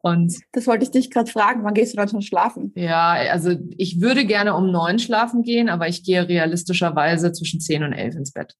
[0.00, 2.72] Und das wollte ich dich gerade fragen, wann gehst du dann schon schlafen?
[2.76, 7.82] Ja, also ich würde gerne um neun schlafen gehen, aber ich gehe realistischerweise zwischen zehn
[7.82, 8.54] und elf ins Bett.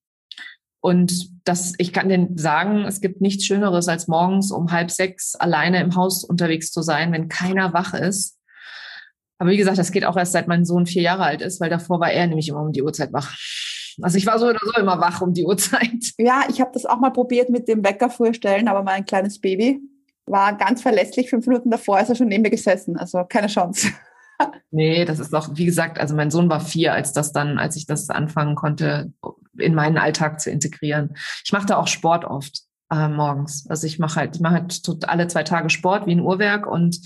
[0.80, 5.34] Und das, ich kann dir sagen, es gibt nichts Schöneres, als morgens um halb sechs
[5.34, 8.38] alleine im Haus unterwegs zu sein, wenn keiner wach ist.
[9.38, 11.70] Aber wie gesagt, das geht auch erst seit mein Sohn vier Jahre alt ist, weil
[11.70, 13.36] davor war er nämlich immer um die Uhrzeit wach.
[14.00, 15.90] Also ich war so oder so immer wach um die Uhrzeit.
[16.18, 19.80] Ja, ich habe das auch mal probiert mit dem Wecker vorstellen, aber mein kleines Baby
[20.26, 21.30] war ganz verlässlich.
[21.30, 22.96] Fünf Minuten davor ist er schon neben mir gesessen.
[22.96, 23.88] Also keine Chance.
[24.70, 27.76] Nee, das ist doch, wie gesagt, also mein Sohn war vier, als das dann, als
[27.76, 29.12] ich das anfangen konnte,
[29.56, 31.14] in meinen Alltag zu integrieren.
[31.44, 33.66] Ich mache da auch Sport oft äh, morgens.
[33.68, 37.00] Also ich mache halt, ich mache halt alle zwei Tage Sport wie ein Uhrwerk und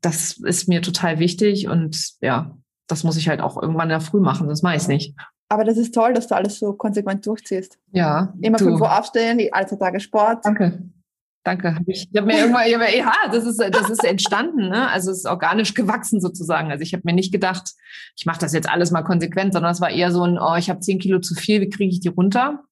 [0.00, 4.00] das ist mir total wichtig und ja, das muss ich halt auch irgendwann in der
[4.00, 5.14] Früh machen, das mache ich nicht.
[5.48, 7.78] Aber das ist toll, dass du alles so konsequent durchziehst.
[7.92, 8.34] Ja.
[8.40, 10.44] Immer fünf Uhr aufstehen, alle zwei Tage Sport.
[10.44, 10.82] Danke.
[11.46, 11.78] Danke.
[11.86, 12.66] Ich habe mir irgendwann,
[12.98, 14.88] ja, das ist, das ist entstanden, ne?
[14.90, 16.72] Also es ist organisch gewachsen sozusagen.
[16.72, 17.70] Also ich habe mir nicht gedacht,
[18.16, 20.68] ich mache das jetzt alles mal konsequent, sondern es war eher so ein, oh, ich
[20.68, 22.64] habe zehn Kilo zu viel, wie kriege ich die runter?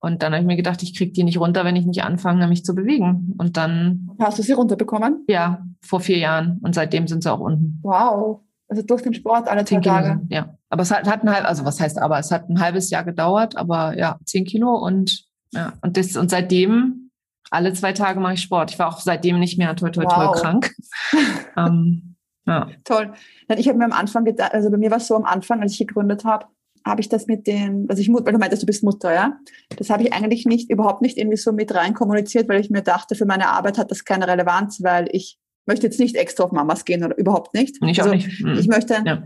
[0.00, 2.48] Und dann habe ich mir gedacht, ich kriege die nicht runter, wenn ich nicht anfange,
[2.48, 3.36] mich zu bewegen.
[3.38, 4.10] Und dann.
[4.18, 5.24] Hast du sie runterbekommen?
[5.28, 6.58] Ja, vor vier Jahren.
[6.62, 7.78] Und seitdem sind sie auch unten.
[7.82, 8.40] Wow.
[8.66, 10.22] Also durch den Sport alle zehn Tage.
[10.28, 10.56] Ja.
[10.70, 13.04] Aber es hat, hat ein halb, also was heißt aber, es hat ein halbes Jahr
[13.04, 17.09] gedauert, aber ja, zehn Kilo und ja, und das, und seitdem
[17.50, 18.70] alle zwei Tage mache ich Sport.
[18.70, 20.40] Ich war auch seitdem nicht mehr toi toi wow.
[20.40, 20.72] krank.
[21.56, 22.68] ähm, ja.
[22.84, 23.12] Toll.
[23.56, 25.72] Ich habe mir am Anfang gedacht, also bei mir war es so am Anfang, als
[25.72, 26.46] ich gegründet habe,
[26.86, 29.38] habe ich das mit den, also ich, weil du meintest, du bist Mutter, ja?
[29.76, 32.82] Das habe ich eigentlich nicht, überhaupt nicht irgendwie so mit rein kommuniziert, weil ich mir
[32.82, 36.52] dachte, für meine Arbeit hat das keine Relevanz, weil ich möchte jetzt nicht extra auf
[36.52, 37.76] Mamas gehen oder überhaupt nicht.
[37.82, 38.42] Ich also, auch nicht.
[38.42, 38.54] Mhm.
[38.58, 39.22] Ich möchte, ja.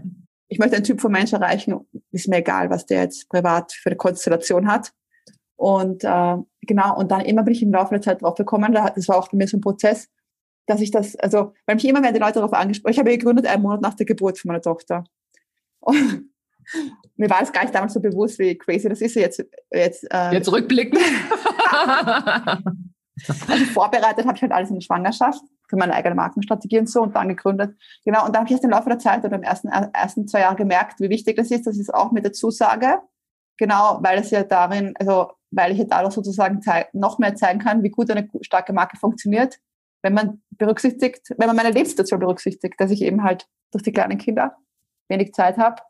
[0.48, 3.90] ich möchte einen Typ von Mensch erreichen, ist mir egal, was der jetzt privat für
[3.90, 4.92] eine Konstellation hat.
[5.56, 9.08] Und äh, genau, und dann immer bin ich im Laufe der Zeit drauf gekommen, das
[9.08, 10.08] war auch bei mir so ein Prozess,
[10.66, 13.46] dass ich das, also, weil mich immer mehr die Leute darauf angesprochen, ich habe gegründet
[13.46, 15.04] einen Monat nach der Geburt von meiner Tochter.
[15.80, 16.30] Und
[17.16, 19.14] mir war es gar nicht damals so bewusst, wie crazy das ist.
[19.14, 20.98] Jetzt, jetzt, äh, jetzt rückblicken.
[23.48, 27.02] also vorbereitet habe ich halt alles in der Schwangerschaft für meine eigene Markenstrategie und so
[27.02, 27.76] und dann gegründet.
[28.04, 30.40] Genau, und da habe ich erst im Laufe der Zeit oder im ersten, ersten zwei
[30.40, 33.00] Jahren gemerkt, wie wichtig das ist, dass ich es auch mit der Zusage,
[33.56, 36.60] genau, weil es ja darin, also weil ich ja dadurch sozusagen
[36.92, 39.58] noch mehr zeigen kann, wie gut eine starke Marke funktioniert,
[40.02, 44.18] wenn man berücksichtigt, wenn man meine Lebenssituation berücksichtigt, dass ich eben halt durch die kleinen
[44.18, 44.56] Kinder
[45.08, 45.82] wenig Zeit habe.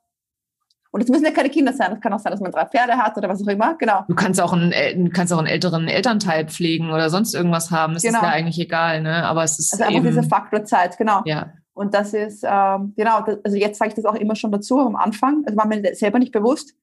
[0.91, 1.93] Und es müssen ja keine Kinder sein.
[1.93, 3.75] Es kann auch sein, dass man drei Pferde hat oder was auch immer.
[3.75, 4.05] Genau.
[4.07, 7.95] Du kannst auch einen, kannst auch einen älteren Elternteil pflegen oder sonst irgendwas haben.
[7.95, 8.19] Das genau.
[8.19, 9.25] ist ja eigentlich egal, ne?
[9.25, 11.23] Aber es ist also einfach dieser Faktor Zeit, genau.
[11.25, 11.53] Ja.
[11.73, 13.23] Und das ist ähm, genau.
[13.23, 15.43] Das, also jetzt sage ich das auch immer schon dazu am Anfang.
[15.45, 16.75] Also war mir selber nicht bewusst,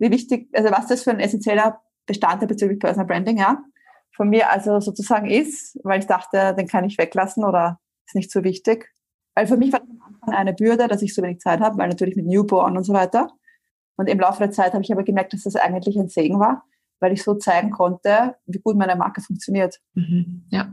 [0.00, 3.62] wie wichtig, also was das für ein essentieller Bestandteil bezüglich Personal Branding, ja,
[4.14, 8.30] von mir also sozusagen ist, weil ich dachte, den kann ich weglassen oder ist nicht
[8.30, 8.92] so wichtig.
[9.34, 11.88] Weil für mich war am Anfang eine Bürde, dass ich so wenig Zeit habe, weil
[11.88, 13.30] natürlich mit Newborn und so weiter.
[13.96, 16.64] Und im Laufe der Zeit habe ich aber gemerkt, dass das eigentlich ein Segen war,
[17.00, 19.80] weil ich so zeigen konnte, wie gut meine Marke funktioniert.
[19.94, 20.44] Mhm.
[20.50, 20.72] Ja,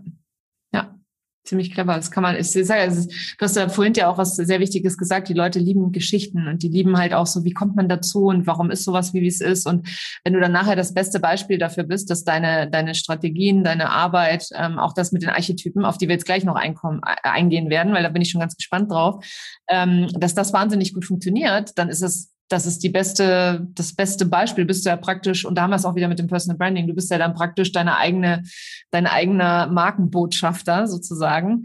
[1.47, 1.95] ziemlich clever.
[1.95, 4.97] Das kann man, ich sage, ist, du hast ja vorhin ja auch was sehr Wichtiges
[4.97, 5.29] gesagt.
[5.29, 8.47] Die Leute lieben Geschichten und die lieben halt auch so, wie kommt man dazu und
[8.47, 9.65] warum ist sowas, wie es ist.
[9.65, 9.87] Und
[10.23, 14.49] wenn du dann nachher das beste Beispiel dafür bist, dass deine, deine Strategien, deine Arbeit,
[14.55, 17.69] ähm, auch das mit den Archetypen, auf die wir jetzt gleich noch einkommen, äh, eingehen
[17.69, 19.23] werden, weil da bin ich schon ganz gespannt drauf,
[19.69, 24.25] ähm, dass das wahnsinnig gut funktioniert, dann ist es das ist die beste, das beste
[24.25, 24.63] Beispiel.
[24.63, 26.87] Du bist ja praktisch, und da haben wir es auch wieder mit dem Personal Branding,
[26.87, 28.43] du bist ja dann praktisch deine eigene,
[28.91, 31.63] dein eigener Markenbotschafter sozusagen.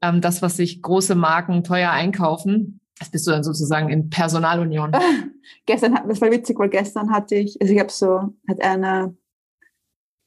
[0.00, 4.92] Ähm, das, was sich große Marken teuer einkaufen, das bist du dann sozusagen in Personalunion.
[5.66, 9.16] gestern, das war witzig, weil gestern hatte ich, also ich habe so, hat eine,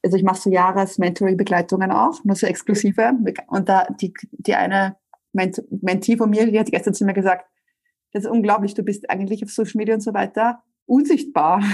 [0.03, 3.11] also ich mache so Jahres-Mentoring-Begleitungen auch, nur so exklusive.
[3.47, 4.97] Und da die, die eine
[5.33, 7.45] Ment Mentee von mir, die hat gestern zu mir gesagt,
[8.15, 11.61] das ist unglaublich, du bist eigentlich auf Social Media und so weiter unsichtbar.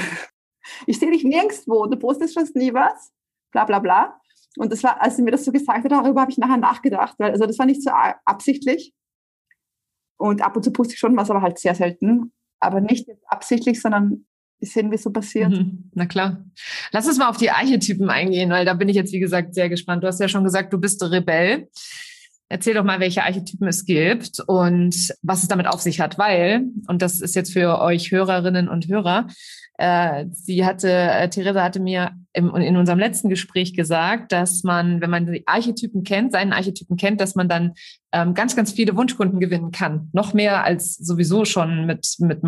[0.85, 3.11] Ich sehe dich nirgendwo, du postest fast nie was,
[3.51, 4.21] bla bla bla.
[4.57, 7.15] Und das war, als sie mir das so gesagt hat, darüber habe ich nachher nachgedacht,
[7.17, 8.93] weil also das war nicht so absichtlich.
[10.17, 12.31] Und ab und zu poste ich schon was, aber halt sehr selten.
[12.59, 14.27] Aber nicht absichtlich, sondern
[14.59, 15.49] sehen, wie es so passiert.
[15.49, 16.45] Mhm, na klar.
[16.91, 19.67] Lass uns mal auf die Archetypen eingehen, weil da bin ich jetzt, wie gesagt, sehr
[19.67, 20.03] gespannt.
[20.03, 21.69] Du hast ja schon gesagt, du bist Rebell.
[22.51, 26.65] Erzähl doch mal, welche Archetypen es gibt und was es damit auf sich hat, weil,
[26.87, 29.27] und das ist jetzt für euch Hörerinnen und Hörer,
[29.77, 34.99] äh, sie hatte, äh, Theresa hatte mir im, in unserem letzten Gespräch gesagt, dass man,
[34.99, 37.73] wenn man die Archetypen kennt, seinen Archetypen kennt, dass man dann
[38.11, 40.09] ähm, ganz, ganz viele Wunschkunden gewinnen kann.
[40.11, 42.41] Noch mehr als sowieso schon mit, mit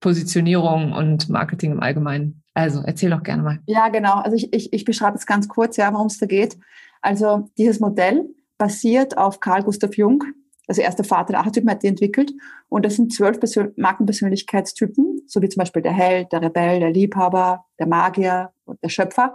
[0.00, 2.42] Positionierung und Marketing im Allgemeinen.
[2.54, 3.60] Also erzähl doch gerne mal.
[3.66, 4.14] Ja, genau.
[4.14, 6.58] Also ich, ich, ich beschreibe es ganz kurz, ja, worum es da geht.
[7.02, 8.24] Also dieses Modell
[8.64, 10.24] basiert auf Carl Gustav Jung,
[10.66, 12.32] also er ist der Vater der Archetypen, hat die entwickelt.
[12.70, 16.90] Und das sind zwölf Persön Markenpersönlichkeitstypen, so wie zum Beispiel der Held, der Rebell, der
[16.90, 19.34] Liebhaber, der Magier und der Schöpfer.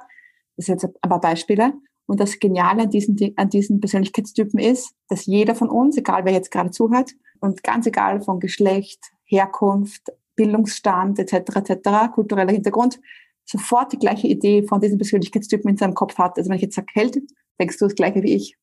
[0.58, 1.74] Das sind jetzt ein paar Beispiele.
[2.08, 6.34] Und das Geniale an diesen, an diesen Persönlichkeitstypen ist, dass jeder von uns, egal wer
[6.34, 11.56] jetzt gerade zuhört, und ganz egal von Geschlecht, Herkunft, Bildungsstand etc.
[11.56, 13.00] etc., kultureller Hintergrund,
[13.46, 16.40] sofort die gleiche Idee von diesen Persönlichkeitstypen in seinem Kopf hat.
[16.40, 17.20] Also wenn ich jetzt sage Held,
[17.60, 18.58] denkst du das gleiche wie ich.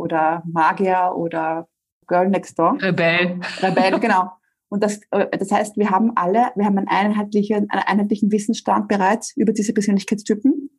[0.00, 1.68] Oder Magier oder
[2.06, 2.78] Girl Next Door.
[2.80, 3.40] Rebell.
[3.62, 4.30] Rebell, genau.
[4.68, 8.88] Und das, äh, das heißt, wir haben alle, wir haben einen einheitlichen, einen einheitlichen Wissensstand
[8.88, 10.70] bereits über diese Persönlichkeitstypen.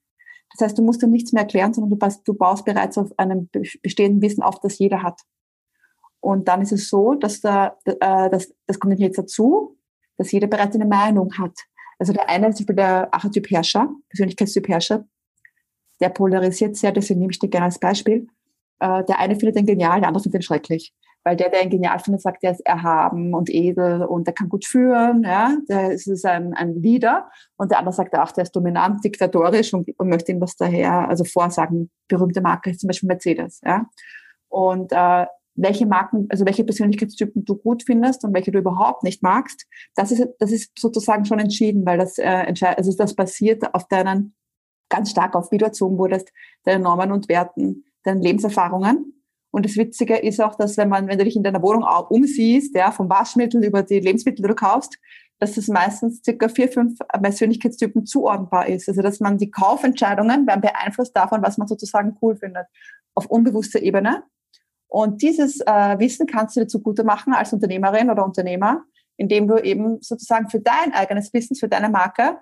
[0.54, 3.12] Das heißt, du musst dann nichts mehr erklären, sondern du baust, du baust bereits auf
[3.18, 3.50] einem
[3.82, 5.22] bestehenden Wissen auf, das jeder hat.
[6.20, 9.78] Und dann ist es so, dass da, äh, das, das kommt jetzt dazu,
[10.18, 11.58] dass jeder bereits eine Meinung hat.
[12.00, 15.06] Also der eine, zum Beispiel der Archetyp Herrscher, Persönlichkeitstyp Herrscher,
[16.00, 18.28] der polarisiert sehr, deswegen nehme ich den gerne als Beispiel.
[18.82, 20.94] Äh, der eine findet den genial, der andere findet den schrecklich.
[21.24, 24.50] Weil der, der ihn genial findet, sagt, der ist erhaben und edel und der kann
[24.50, 27.30] gut führen, ja, der ist ein, ein Leader.
[27.58, 31.08] Und der andere sagt, ach, der ist dominant, diktatorisch und, und möchte ihm was daher,
[31.08, 31.92] also vorsagen.
[32.08, 33.86] Berühmte Marke ist zum Beispiel Mercedes, ja.
[34.50, 39.22] Und äh, welche Marken, also welche Persönlichkeitstypen du gut findest und welche du überhaupt nicht
[39.22, 43.76] magst, das ist, das ist sozusagen schon entschieden, weil das äh, entscheidet, also das basiert
[43.76, 44.34] auf deinen,
[44.90, 46.32] ganz stark auf wie du erzogen wurdest,
[46.64, 49.22] deinen Normen und Werten, deinen Lebenserfahrungen.
[49.52, 52.10] Und das Witzige ist auch, dass wenn man, wenn du dich in deiner Wohnung auch
[52.10, 54.98] umsiehst, ja, vom Waschmittel über die Lebensmittel, die du kaufst,
[55.40, 58.88] dass das meistens circa vier, fünf Persönlichkeitstypen zuordnbar ist.
[58.88, 62.68] Also, dass man die Kaufentscheidungen werden beeinflusst davon, was man sozusagen cool findet.
[63.16, 64.24] Auf unbewusster Ebene.
[64.88, 68.84] Und dieses äh, Wissen kannst du dir zugute machen als Unternehmerin oder Unternehmer,
[69.18, 72.38] indem du eben sozusagen für dein eigenes Wissen, für deine Marke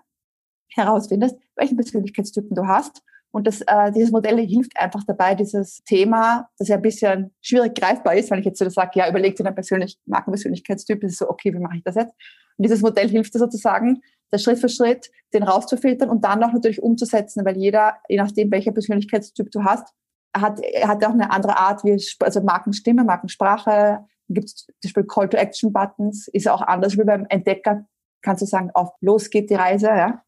[0.74, 6.50] herausfindest, welchen Persönlichkeitstypen du hast und das, äh, dieses Modell hilft einfach dabei, dieses Thema,
[6.58, 9.44] das ja ein bisschen schwierig greifbar ist, wenn ich jetzt so sage, ja, überleg dir
[9.44, 12.14] deinen persönlich, Markenpersönlichkeitstyp, ist so, okay, wie mache ich das jetzt?
[12.58, 16.54] Und dieses Modell hilft dir sozusagen, das Schritt für Schritt, den rauszufiltern und dann auch
[16.54, 19.94] natürlich umzusetzen, weil jeder, je nachdem, welcher Persönlichkeitstyp du hast,
[20.36, 26.48] hat, hat auch eine andere Art, wie, also Markenstimme, Markensprache, gibt zum Beispiel Call-to-Action-Buttons, ist
[26.48, 27.86] auch anders wie beim Entdecker,
[28.22, 30.24] kannst du sagen, auf los geht die Reise, ja,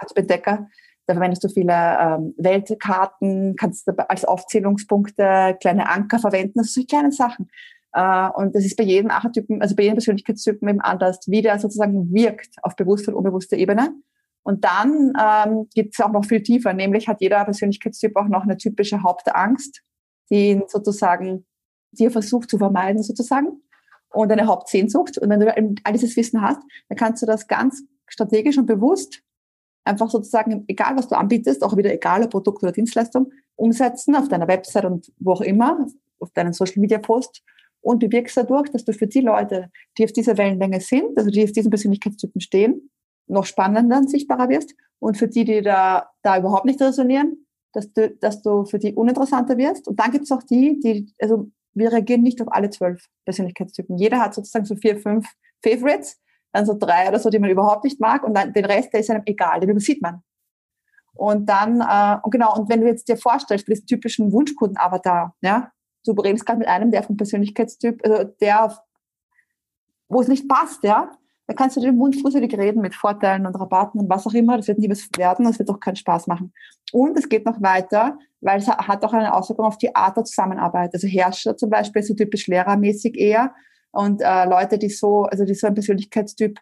[0.00, 0.68] als Entdecker
[1.10, 6.52] da verwendest du viele ähm, Weltkarten, kannst du als Aufzählungspunkte kleine Anker verwenden.
[6.54, 7.50] Das sind so kleine Sachen.
[7.92, 11.58] Äh, und das ist bei jedem Archetypen, also bei jedem Persönlichkeitstypen eben anders, wie der
[11.58, 13.92] sozusagen wirkt auf bewusster und unbewusster Ebene.
[14.44, 18.44] Und dann ähm, gibt es auch noch viel tiefer, nämlich hat jeder Persönlichkeitstyp auch noch
[18.44, 19.82] eine typische Hauptangst,
[20.30, 21.44] die ihn sozusagen,
[21.90, 23.60] die er versucht zu vermeiden sozusagen
[24.10, 25.18] und eine Hauptsehnsucht.
[25.18, 29.24] Und wenn du all dieses Wissen hast, dann kannst du das ganz strategisch und bewusst
[29.84, 34.28] einfach sozusagen, egal was du anbietest, auch wieder egal ob Produkt oder Dienstleistung, umsetzen auf
[34.28, 35.86] deiner Website und wo auch immer,
[36.18, 37.42] auf deinen Social Media Post
[37.80, 41.30] und du wirkst dadurch, dass du für die Leute, die auf dieser Wellenlänge sind, also
[41.30, 42.90] die auf diesen Persönlichkeitstypen stehen,
[43.26, 47.92] noch spannender und sichtbarer wirst und für die, die da, da überhaupt nicht resonieren, dass
[47.92, 49.88] du, dass du für die uninteressanter wirst.
[49.88, 53.96] Und dann gibt es auch die, die, also wir reagieren nicht auf alle zwölf Persönlichkeitstypen.
[53.96, 55.26] Jeder hat sozusagen so vier, fünf
[55.62, 56.18] Favorites
[56.52, 59.00] dann so drei oder so, die man überhaupt nicht mag und dann den Rest, der
[59.00, 60.22] ist einem egal, den übersieht man.
[61.14, 65.34] Und dann, äh, und genau, und wenn du jetzt dir vorstellst, für diesen typischen Wunschkunden-Avatar,
[65.42, 65.70] ja,
[66.04, 68.78] du redest gerade mit einem, der vom Persönlichkeitstyp, also der,
[70.08, 71.10] wo es nicht passt, ja,
[71.46, 74.56] dann kannst du den Wunsch fusselig reden mit Vorteilen und Rabatten und was auch immer.
[74.56, 76.52] Das wird nie was werden, das wird auch keinen Spaß machen.
[76.92, 80.22] Und es geht noch weiter, weil es hat auch eine Auswirkung auf die Art der
[80.22, 80.94] Zusammenarbeit.
[80.94, 83.52] Also Herrscher zum Beispiel, so typisch lehrermäßig eher,
[83.92, 86.58] und äh, Leute, die so, also die so einen Persönlichkeitstyp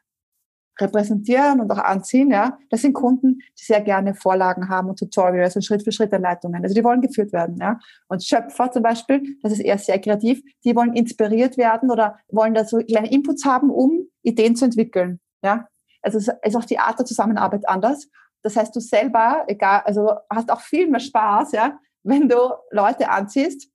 [0.80, 5.56] repräsentieren und auch anziehen, ja, das sind Kunden, die sehr gerne Vorlagen haben und Tutorials
[5.56, 6.62] und Schritt-für-Schritt-Anleitungen.
[6.62, 7.78] Also die wollen geführt werden, ja.
[8.08, 12.54] Und Schöpfer zum Beispiel, das ist eher sehr kreativ, die wollen inspiriert werden oder wollen
[12.54, 15.68] da so kleine Inputs haben, um Ideen zu entwickeln, ja.
[16.00, 18.08] Also es ist auch die Art der Zusammenarbeit anders.
[18.42, 22.36] Das heißt, du selber, egal, also hast auch viel mehr Spaß, ja, wenn du
[22.70, 23.68] Leute anziehst,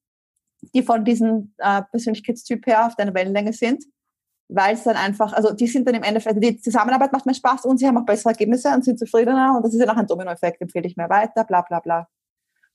[0.74, 3.84] die von diesem äh, Persönlichkeitstyp her auf deiner Wellenlänge sind,
[4.50, 7.66] weil es dann einfach, also die sind dann im Endeffekt, die Zusammenarbeit macht mir Spaß
[7.66, 10.08] und sie haben auch bessere Ergebnisse und sind zufriedener und das ist ja noch ein
[10.08, 12.08] Dominoeffekt, empfehle ich mehr weiter, bla bla bla.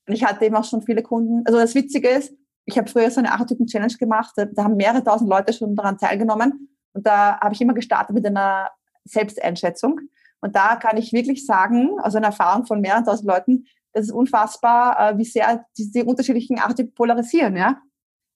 [0.06, 2.32] Und ich hatte eben auch schon viele Kunden, also das Witzige ist,
[2.64, 6.68] ich habe früher so eine Archetypen-Challenge gemacht, da, haben mehrere tausend Leute schon daran teilgenommen
[6.92, 8.70] und da habe ich immer gestartet mit einer
[9.04, 10.00] Selbsteinschätzung
[10.40, 14.12] und da kann ich wirklich sagen, also eine Erfahrung von mehreren tausend Leuten, das ist
[14.12, 17.80] unfassbar, äh, wie sehr die, die unterschiedlichen Archetypen polarisieren, ja.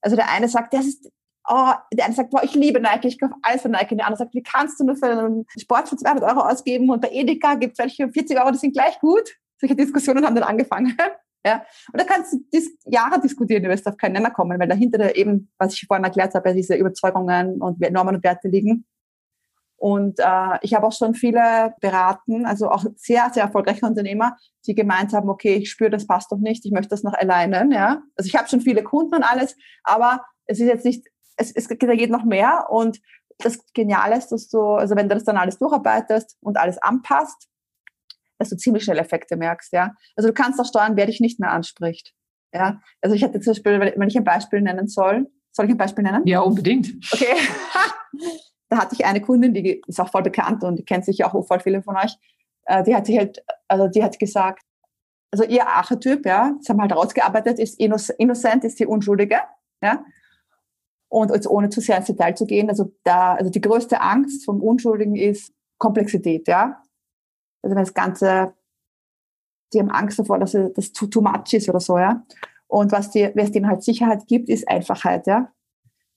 [0.01, 1.11] Also der eine sagt, das ist
[1.49, 3.93] oh, der eine sagt, boah, ich liebe Nike, ich kaufe alles von Nike.
[3.93, 6.91] Und der andere sagt, wie kannst du nur für einen Sport für 200 Euro ausgeben
[6.91, 9.29] und bei Edeka gibt es welche 40 Euro, die sind gleich gut.
[9.61, 10.97] Solche Diskussionen haben dann angefangen.
[11.47, 11.65] ja.
[11.93, 14.99] Und da kannst du dis Jahre diskutieren, du wirst auf keinen Nenner kommen, weil dahinter
[14.99, 18.85] da eben, was ich vorhin erklärt habe, diese Überzeugungen und Normen und Werte liegen.
[19.83, 24.77] Und äh, ich habe auch schon viele beraten, also auch sehr, sehr erfolgreiche Unternehmer, die
[24.77, 27.69] gemeint haben, okay, ich spüre, das passt doch nicht, ich möchte das noch alleine.
[27.75, 28.01] Ja?
[28.15, 31.67] Also ich habe schon viele Kunden und alles, aber es ist jetzt nicht es, es,
[31.67, 33.01] da geht noch mehr und
[33.39, 37.49] das Geniale ist, dass du, also wenn du das dann alles durcharbeitest und alles anpasst,
[38.39, 39.97] dass du ziemlich schnell Effekte merkst, ja.
[40.15, 42.15] Also du kannst auch steuern, wer dich nicht mehr anspricht,
[42.55, 42.81] ja.
[43.01, 46.05] Also ich hatte zum Beispiel, wenn ich ein Beispiel nennen soll, soll ich ein Beispiel
[46.05, 46.25] nennen?
[46.25, 46.93] Ja, unbedingt.
[47.13, 47.35] Okay.
[48.73, 51.47] da hatte ich eine Kundin, die ist auch voll bekannt und die kennt sich auch
[51.47, 52.17] voll viele von euch.
[52.65, 54.63] Äh, die hat sich halt, also die hat gesagt,
[55.31, 59.41] also ihr Archetyp, ja, das haben wir halt rausgearbeitet, ist innocent, ist die Unschuldige,
[59.83, 60.03] ja.
[61.11, 64.47] Und jetzt ohne zu sehr ins Detail zu gehen, also da, also die größte Angst
[64.47, 66.83] vom Unschuldigen ist Komplexität, ja.
[67.61, 68.55] Also wenn das Ganze,
[69.75, 72.25] die haben Angst davor, dass das zu too much ist oder so, ja.
[72.69, 75.53] Und was die, was denen halt Sicherheit gibt, ist Einfachheit, ja.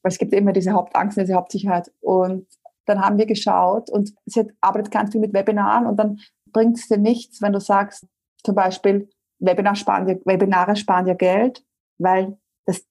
[0.05, 1.91] Weil es gibt immer diese Hauptangst, diese Hauptsicherheit.
[1.99, 2.45] Und
[2.85, 6.19] dann haben wir geschaut und sie arbeitet ganz viel mit Webinaren und dann
[6.51, 8.05] bringt es dir nichts, wenn du sagst,
[8.43, 11.65] zum Beispiel, Webinar sparen dir, Webinare sparen dir Geld,
[11.97, 12.37] weil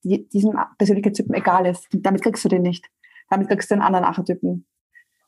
[0.03, 1.87] die, diesem Persönlichkeitstypen egal ist.
[1.93, 2.85] Damit kriegst du den nicht.
[3.29, 4.67] Damit kriegst du einen anderen Archetypen.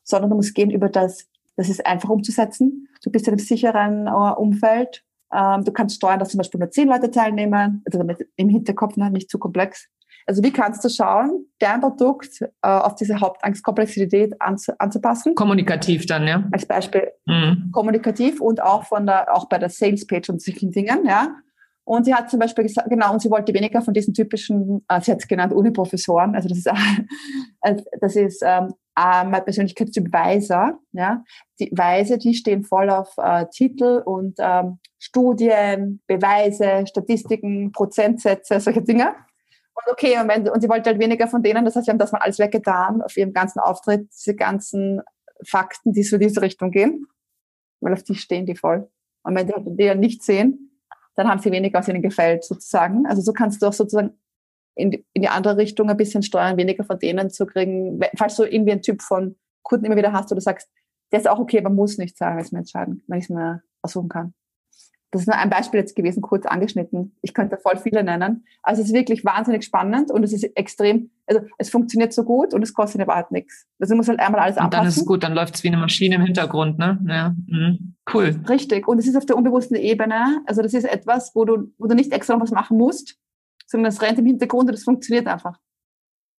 [0.04, 2.90] Sondern du musst gehen über das, das ist einfach umzusetzen.
[3.02, 5.06] Du bist in einem sicheren uh, Umfeld.
[5.32, 8.98] Ähm, du kannst steuern, dass zum Beispiel nur zehn Leute teilnehmen, also damit im Hinterkopf
[8.98, 9.88] ne, nicht zu komplex.
[10.28, 15.36] Also wie kannst du schauen, dein Produkt äh, auf diese Hauptangstkomplexität anzu anzupassen?
[15.36, 16.44] Kommunikativ dann, ja.
[16.52, 17.70] Als Beispiel mhm.
[17.72, 21.30] kommunikativ und auch von der, auch bei der Sales Page und solchen Dingen, ja.
[21.86, 25.00] Und sie hat zum Beispiel gesagt, genau, und sie wollte weniger von diesen typischen, äh,
[25.00, 26.68] sie hat es genannt, Uniprofessoren, also das ist,
[27.62, 31.24] äh, das ist ähm, äh, mein Persönlichkeitstyp Weiser, ja.
[31.62, 38.82] Die Weise, die stehen voll auf äh, Titel und ähm, Studien, Beweise, Statistiken, Prozentsätze, solche
[38.82, 39.16] Dinge.
[39.90, 42.12] Okay, und, wenn, und sie wollte halt weniger von denen, das heißt, sie haben das
[42.12, 45.02] mal alles weggetan auf ihrem ganzen Auftritt, diese ganzen
[45.46, 47.08] Fakten, die so in diese Richtung gehen,
[47.80, 48.90] weil auf die stehen die voll.
[49.24, 50.72] Und wenn die, halt die ja nicht sehen,
[51.16, 53.06] dann haben sie weniger, was ihnen gefällt, sozusagen.
[53.08, 54.20] Also so kannst du auch sozusagen
[54.76, 58.00] in die, in die andere Richtung ein bisschen steuern, weniger von denen zu kriegen.
[58.18, 60.70] Falls du irgendwie einen Typ von Kunden immer wieder hast, wo du sagst,
[61.12, 63.26] der ist auch okay, aber muss nicht sein, wenn ich es mir entscheiden, wenn ich
[63.26, 64.34] es mir aussuchen kann.
[65.12, 67.16] Das ist nur ein Beispiel jetzt gewesen, kurz angeschnitten.
[67.22, 68.46] Ich könnte voll viele nennen.
[68.62, 72.54] Also es ist wirklich wahnsinnig spannend und es ist extrem, also es funktioniert so gut
[72.54, 73.66] und es kostet überhaupt nichts.
[73.80, 74.66] Also du musst halt einmal alles anpassen.
[74.66, 77.00] Und dann ist es gut, dann läuft es wie eine Maschine im Hintergrund, ne?
[77.08, 77.34] Ja.
[77.48, 77.96] Mhm.
[78.14, 78.36] Cool.
[78.50, 78.88] Richtig.
[78.88, 80.42] Und es ist auf der unbewussten Ebene.
[80.46, 83.18] Also das ist etwas, wo du, wo du nicht extra noch was machen musst,
[83.66, 85.58] sondern es rennt im Hintergrund und es funktioniert einfach.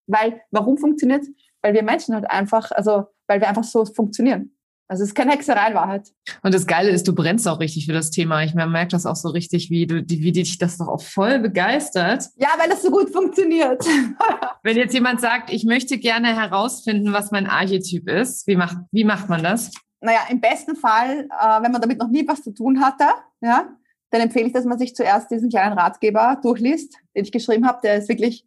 [0.07, 1.25] Weil, warum funktioniert?
[1.63, 4.58] Weil wir Menschen halt einfach, also weil wir einfach so funktionieren.
[4.91, 6.09] Also es ist keine Hexerei in Wahrheit.
[6.43, 8.43] Und das Geile ist, du brennst auch richtig für das Thema.
[8.43, 12.25] Ich merke das auch so richtig, wie du, wie dich das doch auch voll begeistert.
[12.37, 13.85] Ja, weil das so gut funktioniert.
[14.63, 19.05] Wenn jetzt jemand sagt, ich möchte gerne herausfinden, was mein Archetyp ist, wie macht, wie
[19.05, 19.73] macht man das?
[20.01, 23.05] Naja, im besten Fall, äh, wenn man damit noch nie was zu tun hatte,
[23.41, 23.69] ja,
[24.11, 27.81] dann empfehle ich, dass man sich zuerst diesen kleinen Ratgeber durchliest, den ich geschrieben habe.
[27.83, 28.47] Der ist wirklich,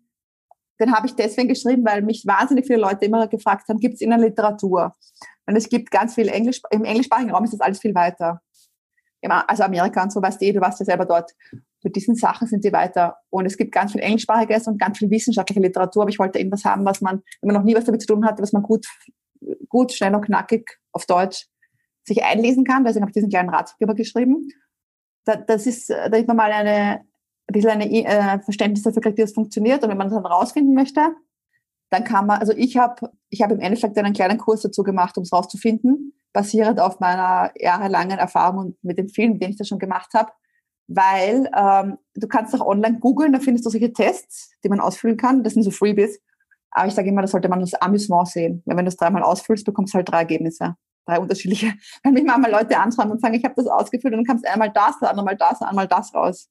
[0.80, 4.02] den habe ich deswegen geschrieben, weil mich wahnsinnig viele Leute immer gefragt haben, gibt es
[4.02, 4.96] in der Literatur?
[5.46, 8.42] Und es gibt ganz viel Englisch, im englischsprachigen Raum ist das alles viel weiter.
[9.24, 11.32] Also Amerika und so, weißt du, du warst ja selber dort.
[11.84, 13.18] Mit diesen Sachen sind die weiter.
[13.30, 16.04] Und es gibt ganz viel englischsprachiges und ganz viel wissenschaftliche Literatur.
[16.04, 18.26] Aber ich wollte irgendwas haben, was man, wenn man noch nie was damit zu tun
[18.26, 18.86] hatte, was man gut,
[19.68, 21.48] gut, schnell und knackig auf Deutsch
[22.04, 22.84] sich einlesen kann.
[22.84, 24.50] Deswegen habe ich diesen kleinen Ratgeber geschrieben.
[25.26, 29.34] Das ist, da ist man mal eine, ein bisschen eine äh, Verständnis dafür wie das
[29.34, 29.84] funktioniert.
[29.84, 31.16] Und wenn man das dann rausfinden möchte,
[31.92, 35.18] dann kann man, also ich habe ich hab im Endeffekt einen kleinen Kurs dazu gemacht,
[35.18, 39.78] um es rauszufinden, basierend auf meiner jahrelangen Erfahrung mit den Filmen, den ich da schon
[39.78, 40.32] gemacht habe.
[40.88, 45.18] Weil ähm, du kannst auch online googeln, da findest du solche Tests, die man ausfüllen
[45.18, 45.44] kann.
[45.44, 46.20] Das sind so Freebies.
[46.72, 48.64] Aber ich sage immer, das sollte man als Amüsement sehen.
[48.66, 50.76] Weil wenn du es dreimal ausfüllst, bekommst du halt drei Ergebnisse.
[51.06, 51.74] Drei unterschiedliche.
[52.04, 54.72] Wenn mich manchmal Leute anschauen und sagen, ich habe das ausgefüllt und dann kamst einmal
[54.72, 56.50] das, einmal das, einmal das raus.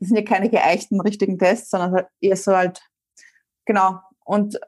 [0.00, 2.80] Das sind ja keine geeichten richtigen Tests, sondern halt eher so halt,
[3.66, 4.00] genau,
[4.30, 4.60] und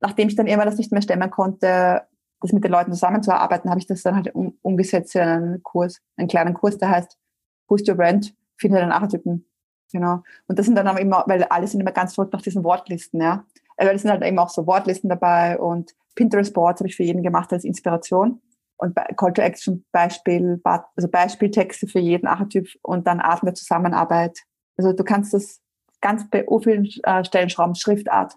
[0.00, 2.02] nachdem ich dann irgendwann das nicht mehr stemmen konnte,
[2.40, 6.00] das mit den Leuten zusammenzuarbeiten, habe ich das dann halt um, umgesetzt in einen Kurs,
[6.16, 7.18] einen kleinen Kurs, der heißt
[7.66, 9.44] Boost Your Brand, finde deinen Archetypen.
[9.92, 10.22] Genau.
[10.46, 13.20] Und das sind dann aber immer, weil alle sind immer ganz verrückt nach diesen Wortlisten,
[13.20, 13.44] ja.
[13.76, 17.02] Weil es sind halt eben auch so Wortlisten dabei und Pinterest Boards habe ich für
[17.02, 18.40] jeden gemacht als Inspiration.
[18.76, 24.38] Und Call to Action Beispiel, also Beispieltexte für jeden Archetyp und dann Arten der Zusammenarbeit.
[24.76, 25.60] Also du kannst das
[26.00, 28.34] ganz bei vielen äh, Stellen schrauben, Schriftart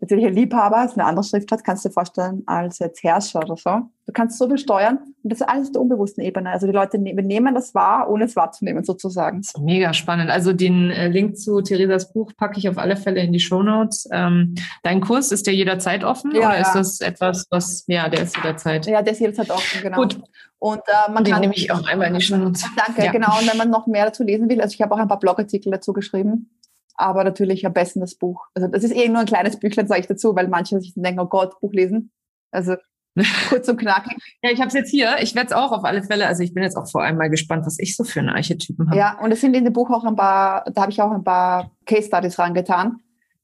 [0.00, 3.56] natürlich ein Liebhaber, ist eine andere Schriftart, kannst du dir vorstellen, als jetzt Herrscher oder
[3.56, 3.70] so.
[4.06, 6.50] Du kannst so viel steuern und das ist alles auf der unbewussten Ebene.
[6.50, 9.42] Also die Leute ne-, nehmen das wahr, ohne es wahrzunehmen sozusagen.
[9.60, 10.30] Mega spannend.
[10.30, 13.62] Also den äh, Link zu Theresas Buch packe ich auf alle Fälle in die Show
[13.62, 14.08] Notes.
[14.10, 16.62] Ähm, dein Kurs, ist der jederzeit offen ja, oder ja.
[16.62, 18.86] ist das etwas, was, ja, der ist jederzeit?
[18.86, 19.98] Ja, der ist jederzeit offen, genau.
[19.98, 20.20] Gut.
[20.58, 21.40] Und äh, man den kann...
[21.42, 22.64] nehme ich auch einmal in die Show Notes.
[22.76, 23.12] Danke, ja.
[23.12, 23.38] genau.
[23.38, 25.70] Und wenn man noch mehr dazu lesen will, also ich habe auch ein paar Blogartikel
[25.70, 26.50] dazu geschrieben,
[26.98, 28.46] aber natürlich am besten das Buch.
[28.54, 31.20] Also das ist eh nur ein kleines Büchlein, sage ich dazu, weil manche sich denken,
[31.20, 32.10] oh Gott, Buch lesen.
[32.50, 32.74] Also
[33.48, 34.16] kurz und knackig.
[34.42, 35.16] ja, ich habe es jetzt hier.
[35.20, 37.30] Ich werde es auch auf alle Fälle, also ich bin jetzt auch vor allem mal
[37.30, 38.98] gespannt, was ich so für einen Archetypen habe.
[38.98, 41.24] Ja, und es sind in dem Buch auch ein paar, da habe ich auch ein
[41.24, 43.00] paar Case Studies reingetan,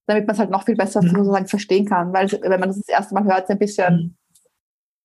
[0.07, 1.11] damit man es halt noch viel besser mhm.
[1.11, 4.17] sozusagen verstehen kann, weil wenn man das das erste Mal hört, es ein bisschen mhm.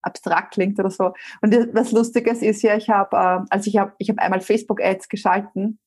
[0.01, 1.13] abstrakt klingt oder so.
[1.41, 5.07] Und was Lustiges ist ja, ich habe, äh, also ich habe ich hab einmal Facebook-Ads
[5.07, 5.79] geschalten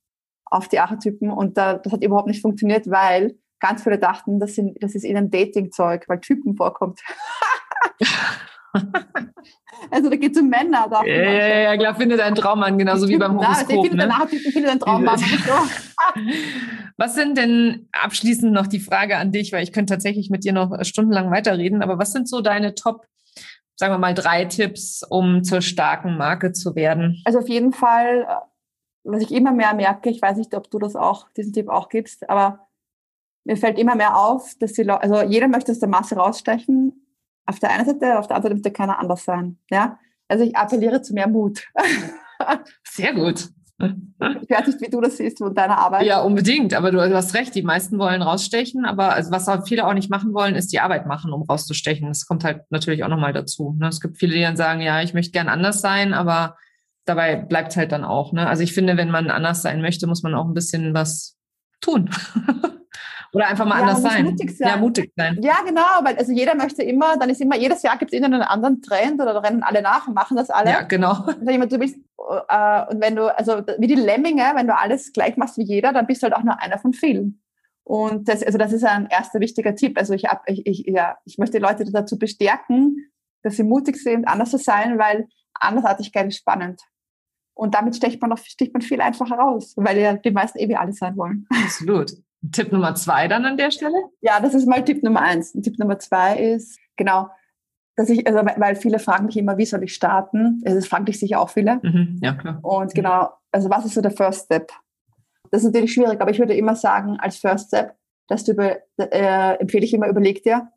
[0.52, 4.54] auf die Archetypen und da, das hat überhaupt nicht funktioniert, weil ganz viele dachten, das,
[4.54, 7.00] sind, das ist ihnen Dating-Zeug, weil Typen vorkommt.
[9.90, 10.88] also da geht es um Männer.
[10.90, 13.76] Da ja, ja, ja, klar, findet ein Traummann, genauso wie beim Horoskop.
[13.76, 14.14] Na, findet ne?
[14.14, 15.20] Archetypen, findet ein Traummann.
[16.96, 20.52] was sind denn abschließend noch die Frage an dich, weil ich könnte tatsächlich mit dir
[20.52, 23.06] noch stundenlang weiterreden, aber was sind so deine Top-
[23.76, 27.20] sagen wir mal, drei Tipps, um zur starken Marke zu werden?
[27.24, 28.26] Also auf jeden Fall
[29.04, 31.88] was ich immer mehr merke, ich weiß nicht, ob du das auch, diesen Tipp auch
[31.88, 32.68] gibst, aber
[33.44, 36.92] mir fällt immer mehr auf, dass die Leute, also jeder möchte aus der Masse rausstechen.
[37.44, 39.58] Auf der einen Seite, auf der anderen Seite möchte keiner anders sein.
[39.70, 39.98] Ja?
[40.28, 41.66] Also ich appelliere zu mehr Mut.
[42.84, 43.48] Sehr gut.
[43.80, 46.06] Ich weiß nicht, wie du das siehst mit deiner Arbeit.
[46.06, 46.72] Ja, unbedingt.
[46.72, 47.52] Aber du, du, hast recht.
[47.56, 48.84] Die meisten wollen rausstechen.
[48.84, 52.06] Aber also was viele auch nicht machen wollen, ist die Arbeit machen, um rauszustechen.
[52.06, 53.74] Das kommt halt natürlich auch nochmal dazu.
[53.76, 53.88] Ne?
[53.88, 56.56] Es gibt viele, die dann sagen, ja, ich möchte gern anders sein, aber
[57.04, 58.32] dabei bleibt es halt dann auch.
[58.32, 58.46] Ne?
[58.46, 61.36] Also ich finde, wenn man anders sein möchte, muss man auch ein bisschen was
[61.80, 62.10] tun.
[63.34, 64.24] Oder einfach mal ja, anders sein.
[64.24, 64.68] Mutig sein.
[64.68, 65.38] Ja, mutig sein.
[65.42, 68.42] Ja, genau, weil also jeder möchte immer, dann ist immer, jedes Jahr gibt es einen
[68.42, 70.70] anderen Trend oder da rennen alle nach und machen das alle.
[70.70, 71.12] Ja, genau.
[71.26, 75.38] Und, du bist, äh, und wenn du, also wie die Lemminge, wenn du alles gleich
[75.38, 77.42] machst wie jeder, dann bist du halt auch nur einer von vielen.
[77.84, 79.98] Und das, also das ist ein erster wichtiger Tipp.
[79.98, 82.96] Also ich, hab, ich, ich, ja, ich möchte die Leute dazu bestärken,
[83.42, 86.82] dass sie mutig sind, anders zu sein, weil Andersartigkeit ist spannend.
[87.54, 90.68] Und damit sticht man, noch, sticht man viel einfacher raus, weil ja die meisten eh
[90.68, 91.46] wie alle sein wollen.
[91.64, 92.12] Absolut.
[92.50, 93.96] Tipp Nummer zwei dann an der Stelle?
[94.20, 95.54] Ja, das ist mal Tipp Nummer eins.
[95.54, 97.28] Und Tipp Nummer zwei ist, genau,
[97.94, 100.60] dass ich, also weil viele fragen mich immer, wie soll ich starten?
[100.64, 101.78] Also das fragen dich sicher auch viele.
[101.82, 102.58] Mhm, ja, klar.
[102.62, 104.72] Und genau, also was ist so der First Step?
[105.50, 107.94] Das ist natürlich schwierig, aber ich würde immer sagen, als First Step,
[108.26, 110.68] dass du über, äh, empfehle ich immer, überleg dir,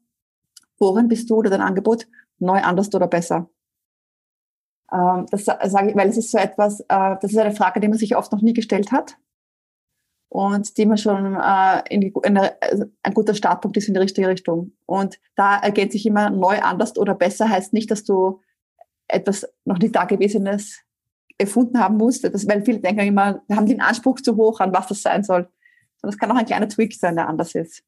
[0.77, 2.07] worin bist du oder dein Angebot
[2.39, 3.49] neu, anders oder besser?
[4.91, 7.87] Ähm, das sage ich, weil es ist so etwas, äh, das ist eine Frage, die
[7.87, 9.17] man sich oft noch nie gestellt hat
[10.29, 13.93] und die man schon äh, in, die, in eine, also ein guter Startpunkt ist in
[13.93, 14.73] die richtige Richtung.
[14.85, 18.41] Und da ergeht sich immer neu, anders oder besser heißt nicht, dass du
[19.07, 20.81] etwas noch nicht Dagewesenes
[21.37, 24.73] erfunden haben musst, das, weil viele denken immer, wir haben den Anspruch zu hoch an,
[24.73, 25.47] was das sein soll.
[26.01, 27.83] Und das kann auch ein kleiner Tweak sein, der anders ist.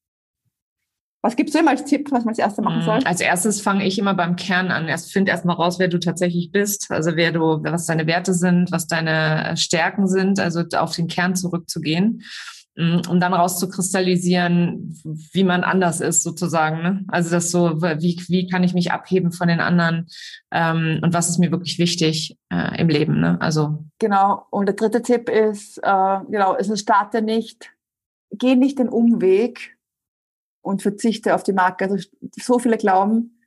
[1.21, 2.99] Was gibst du immer als Tipp, was man als erstes machen mm, soll?
[3.03, 4.87] Als erstes fange ich immer beim Kern an.
[4.87, 8.33] Erst find erst mal raus, wer du tatsächlich bist, also wer du, was deine Werte
[8.33, 12.23] sind, was deine Stärken sind, also auf den Kern zurückzugehen
[12.77, 14.95] mm, um dann rauszukristallisieren,
[15.33, 16.83] wie man anders ist sozusagen.
[16.83, 17.03] Ne?
[17.07, 20.07] Also das so, wie, wie kann ich mich abheben von den anderen
[20.51, 23.19] ähm, und was ist mir wirklich wichtig äh, im Leben.
[23.19, 23.41] Ne?
[23.41, 24.45] Also genau.
[24.51, 27.71] Und der dritte Tipp ist äh, genau, also starte nicht,
[28.29, 29.76] geh nicht den Umweg
[30.61, 31.85] und verzichte auf die Marke.
[31.85, 33.41] Also so viele glauben,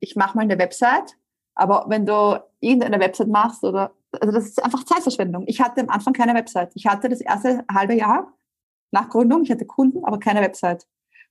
[0.00, 1.16] ich mache mal eine Website,
[1.54, 5.44] aber wenn du irgendeine Website machst oder also das ist einfach Zeitverschwendung.
[5.46, 6.72] Ich hatte am Anfang keine Website.
[6.74, 8.32] Ich hatte das erste halbe Jahr
[8.90, 10.86] nach Gründung, ich hatte Kunden, aber keine Website.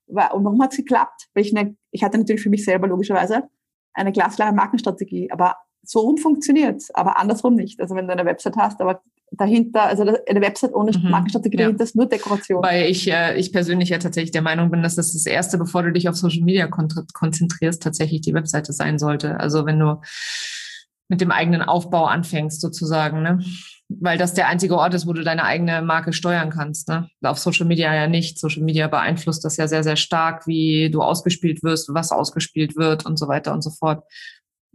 [0.07, 1.29] Und warum hat es geklappt?
[1.33, 3.49] Weil ich, eine, ich hatte natürlich für mich selber logischerweise
[3.93, 7.79] eine glasklare Markenstrategie, aber so rum funktioniert aber andersrum nicht.
[7.79, 9.01] Also wenn du eine Website hast, aber
[9.31, 11.63] dahinter, also eine Website ohne mhm, Markenstrategie ja.
[11.65, 12.63] dahinter ist nur Dekoration.
[12.63, 15.83] Weil ich, äh, ich persönlich ja tatsächlich der Meinung bin, dass das das Erste, bevor
[15.83, 19.39] du dich auf Social Media kon konzentrierst, tatsächlich die Webseite sein sollte.
[19.39, 20.01] Also wenn du
[21.09, 23.39] mit dem eigenen Aufbau anfängst sozusagen, ne?
[23.91, 26.89] Weil das der einzige Ort ist, wo du deine eigene Marke steuern kannst.
[26.89, 27.09] Ne?
[27.23, 28.37] Auf Social Media ja nicht.
[28.37, 33.07] Social Media beeinflusst das ja sehr, sehr stark, wie du ausgespielt wirst, was ausgespielt wird
[33.07, 34.03] und so weiter und so fort.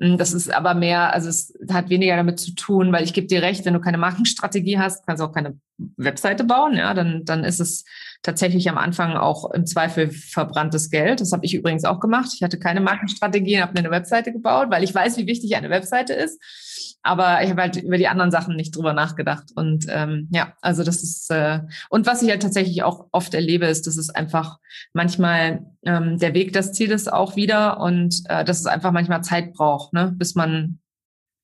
[0.00, 3.26] Hm, das ist aber mehr, also es hat weniger damit zu tun, weil ich gebe
[3.26, 5.58] dir recht, wenn du keine Markenstrategie hast, kannst du auch keine
[5.96, 7.84] Webseite bauen, ja, dann, dann ist es
[8.24, 11.20] tatsächlich am Anfang auch im Zweifel verbranntes Geld.
[11.20, 12.30] Das habe ich übrigens auch gemacht.
[12.34, 15.70] Ich hatte keine Markenstrategie, habe mir eine Webseite gebaut, weil ich weiß, wie wichtig eine
[15.70, 16.40] Webseite ist.
[17.02, 19.50] Aber ich habe halt über die anderen Sachen nicht drüber nachgedacht.
[19.54, 21.60] Und ähm, ja, also das ist äh,
[21.90, 24.58] und was ich halt tatsächlich auch oft erlebe, ist, dass es einfach
[24.94, 29.22] manchmal ähm, der Weg das Ziel ist auch wieder und äh, dass es einfach manchmal
[29.22, 30.78] Zeit braucht, ne, bis man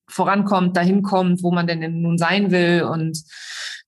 [0.09, 3.23] vorankommt, dahin kommt, wo man denn nun sein will und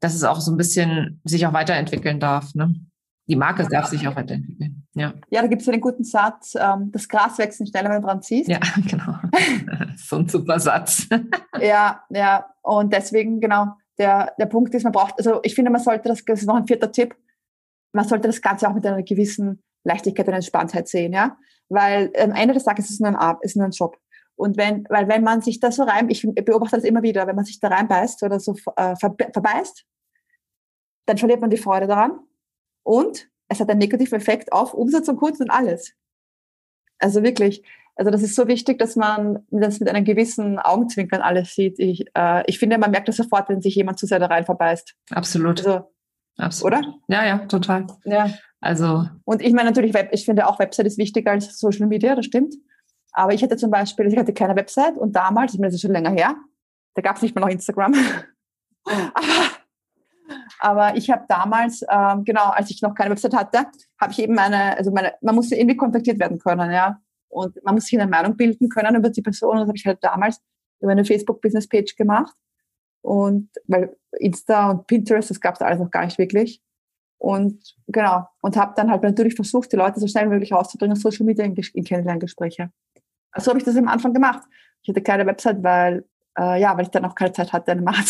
[0.02, 2.54] dass es auch so ein bisschen sich auch weiterentwickeln darf.
[2.54, 2.74] Ne?
[3.28, 4.84] Die Marke darf sich auch weiterentwickeln.
[4.94, 7.90] Ja, ja da gibt es ja den guten Satz, ähm, das Gras wächst nicht schneller,
[7.90, 8.50] wenn du dran ziehst.
[8.50, 9.14] Ja, genau.
[9.96, 11.06] so ein super Satz.
[11.60, 12.46] ja, ja.
[12.62, 16.24] Und deswegen, genau, der, der Punkt ist, man braucht, also ich finde, man sollte das,
[16.24, 17.14] das ist noch ein vierter Tipp,
[17.92, 21.36] man sollte das Ganze auch mit einer gewissen Leichtigkeit und Entspanntheit sehen, ja.
[21.68, 23.96] Weil am Ende des Tages ist es nur ein, ist nur ein Job.
[24.34, 27.36] Und wenn, weil wenn man sich da so rein, ich beobachte das immer wieder, wenn
[27.36, 29.86] man sich da reinbeißt oder so äh, verbeißt,
[31.06, 32.20] dann verliert man die Freude daran.
[32.82, 35.94] Und es hat einen negativen Effekt auf Umsatz und Kunden und alles.
[36.98, 37.62] Also wirklich,
[37.96, 41.78] also das ist so wichtig, dass man das mit einem gewissen Augenzwinkern alles sieht.
[41.78, 44.44] Ich, äh, ich finde, man merkt das sofort, wenn sich jemand zu sehr da rein
[44.44, 44.94] verbeißt.
[45.10, 45.66] Absolut.
[45.66, 45.92] Also,
[46.38, 46.78] Absolut.
[46.78, 46.94] Oder?
[47.08, 47.86] Ja, ja, total.
[48.04, 48.30] Ja.
[48.60, 49.06] Also.
[49.24, 52.24] Und ich meine natürlich, Web, ich finde auch Website ist wichtiger als Social Media, das
[52.24, 52.54] stimmt.
[53.12, 55.82] Aber ich hatte zum Beispiel, ich hatte keine Website und damals, ich meine, das ist
[55.82, 56.36] schon länger her,
[56.94, 57.92] da gab es nicht mehr noch Instagram.
[58.84, 59.50] aber,
[60.62, 63.66] aber ich habe damals, ähm, genau, als ich noch keine Website hatte,
[64.00, 67.00] habe ich eben meine, also meine, man musste irgendwie kontaktiert werden können, ja.
[67.28, 69.56] Und man muss sich eine Meinung bilden können über die Person.
[69.56, 70.40] Das habe ich halt damals
[70.78, 72.32] über eine Facebook-Business-Page gemacht.
[73.00, 76.62] Und weil Insta und Pinterest, das gab es alles noch gar nicht wirklich.
[77.18, 80.94] Und genau, und habe dann halt natürlich versucht, die Leute so schnell wie möglich rauszubringen,
[80.94, 82.70] Social Media in, in Kennenlerngespräche.
[83.36, 84.44] So habe ich das am Anfang gemacht.
[84.82, 86.04] Ich hatte keine Website, weil
[86.38, 88.02] äh, ja, weil ich dann auch keine Zeit hatte, eine Mache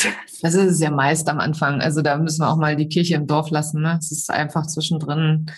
[0.42, 1.80] Das ist es ja meist am Anfang.
[1.80, 3.82] Also da müssen wir auch mal die Kirche im Dorf lassen.
[3.82, 3.98] Ne?
[3.98, 5.50] Es ist einfach zwischendrin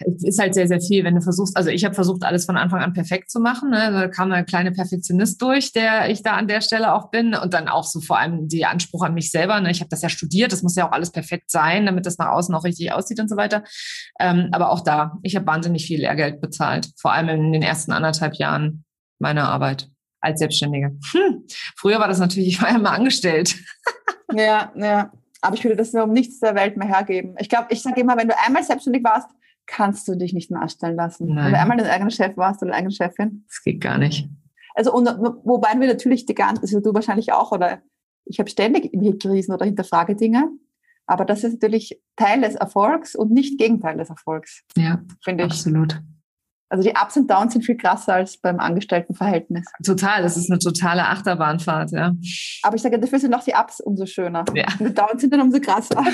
[0.00, 2.56] es ist halt sehr, sehr viel, wenn du versuchst, also ich habe versucht, alles von
[2.56, 3.70] Anfang an perfekt zu machen.
[3.70, 3.90] Ne?
[3.90, 7.34] Da kam ein kleiner Perfektionist durch, der ich da an der Stelle auch bin.
[7.34, 9.60] Und dann auch so vor allem die Anspruch an mich selber.
[9.60, 9.70] Ne?
[9.70, 12.28] Ich habe das ja studiert, das muss ja auch alles perfekt sein, damit das nach
[12.28, 13.64] außen auch richtig aussieht und so weiter.
[14.18, 17.92] Ähm, aber auch da, ich habe wahnsinnig viel Lehrgeld bezahlt, vor allem in den ersten
[17.92, 18.84] anderthalb Jahren
[19.18, 19.90] meiner Arbeit
[20.26, 20.96] als Selbstständige.
[21.12, 21.44] Hm.
[21.76, 23.56] Früher war das natürlich, ich war ja immer angestellt.
[24.32, 25.12] ja, ja.
[25.40, 27.36] Aber ich würde das nur um nichts der Welt mehr hergeben.
[27.38, 29.28] Ich glaube, ich sage immer, wenn du einmal selbstständig warst,
[29.66, 31.28] kannst du dich nicht mehr anstellen lassen.
[31.28, 31.46] Nein.
[31.46, 33.44] Wenn du einmal dein eigener Chef warst oder eigene Chefin.
[33.48, 34.28] Das geht gar nicht.
[34.74, 35.06] Also, und,
[35.44, 37.82] wobei wir natürlich die ganze, also du wahrscheinlich auch, oder
[38.24, 40.50] ich habe ständig Krisen oder hinterfrage Dinge.
[41.06, 44.64] Aber das ist natürlich Teil des Erfolgs und nicht Gegenteil des Erfolgs.
[44.76, 45.50] Ja, finde ich.
[45.50, 46.00] Absolut.
[46.68, 49.66] Also die Ups und Downs sind viel krasser als beim Angestelltenverhältnis.
[49.84, 52.12] Total, das ist eine totale Achterbahnfahrt, ja.
[52.62, 54.44] Aber ich sage, dafür sind auch die Ups umso schöner.
[54.52, 54.66] Ja.
[54.80, 55.96] Und die Downs sind dann umso krasser.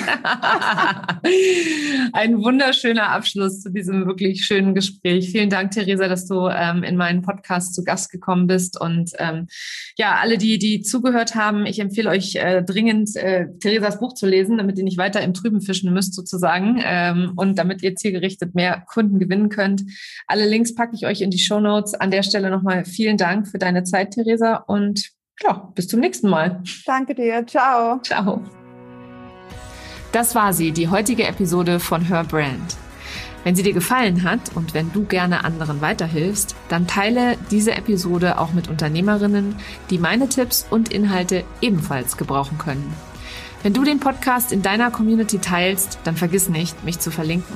[2.13, 5.31] Ein wunderschöner Abschluss zu diesem wirklich schönen Gespräch.
[5.31, 8.79] Vielen Dank, Theresa, dass du ähm, in meinen Podcast zu Gast gekommen bist.
[8.79, 9.47] Und ähm,
[9.97, 14.27] ja, alle, die, die zugehört haben, ich empfehle euch äh, dringend, äh, Theresas Buch zu
[14.27, 16.79] lesen, damit ihr nicht weiter im Trüben fischen müsst, sozusagen.
[16.83, 19.81] Ähm, und damit ihr zielgerichtet mehr Kunden gewinnen könnt.
[20.27, 21.93] Alle alle Links packe ich euch in die Show Notes.
[21.93, 24.57] An der Stelle nochmal vielen Dank für deine Zeit, Theresa.
[24.67, 25.09] Und
[25.41, 26.61] ja, bis zum nächsten Mal.
[26.85, 27.47] Danke dir.
[27.47, 27.99] Ciao.
[28.01, 28.41] Ciao.
[30.11, 32.75] Das war sie, die heutige Episode von Her Brand.
[33.45, 38.37] Wenn sie dir gefallen hat und wenn du gerne anderen weiterhilfst, dann teile diese Episode
[38.37, 39.55] auch mit Unternehmerinnen,
[39.89, 42.93] die meine Tipps und Inhalte ebenfalls gebrauchen können.
[43.63, 47.55] Wenn du den Podcast in deiner Community teilst, dann vergiss nicht, mich zu verlinken.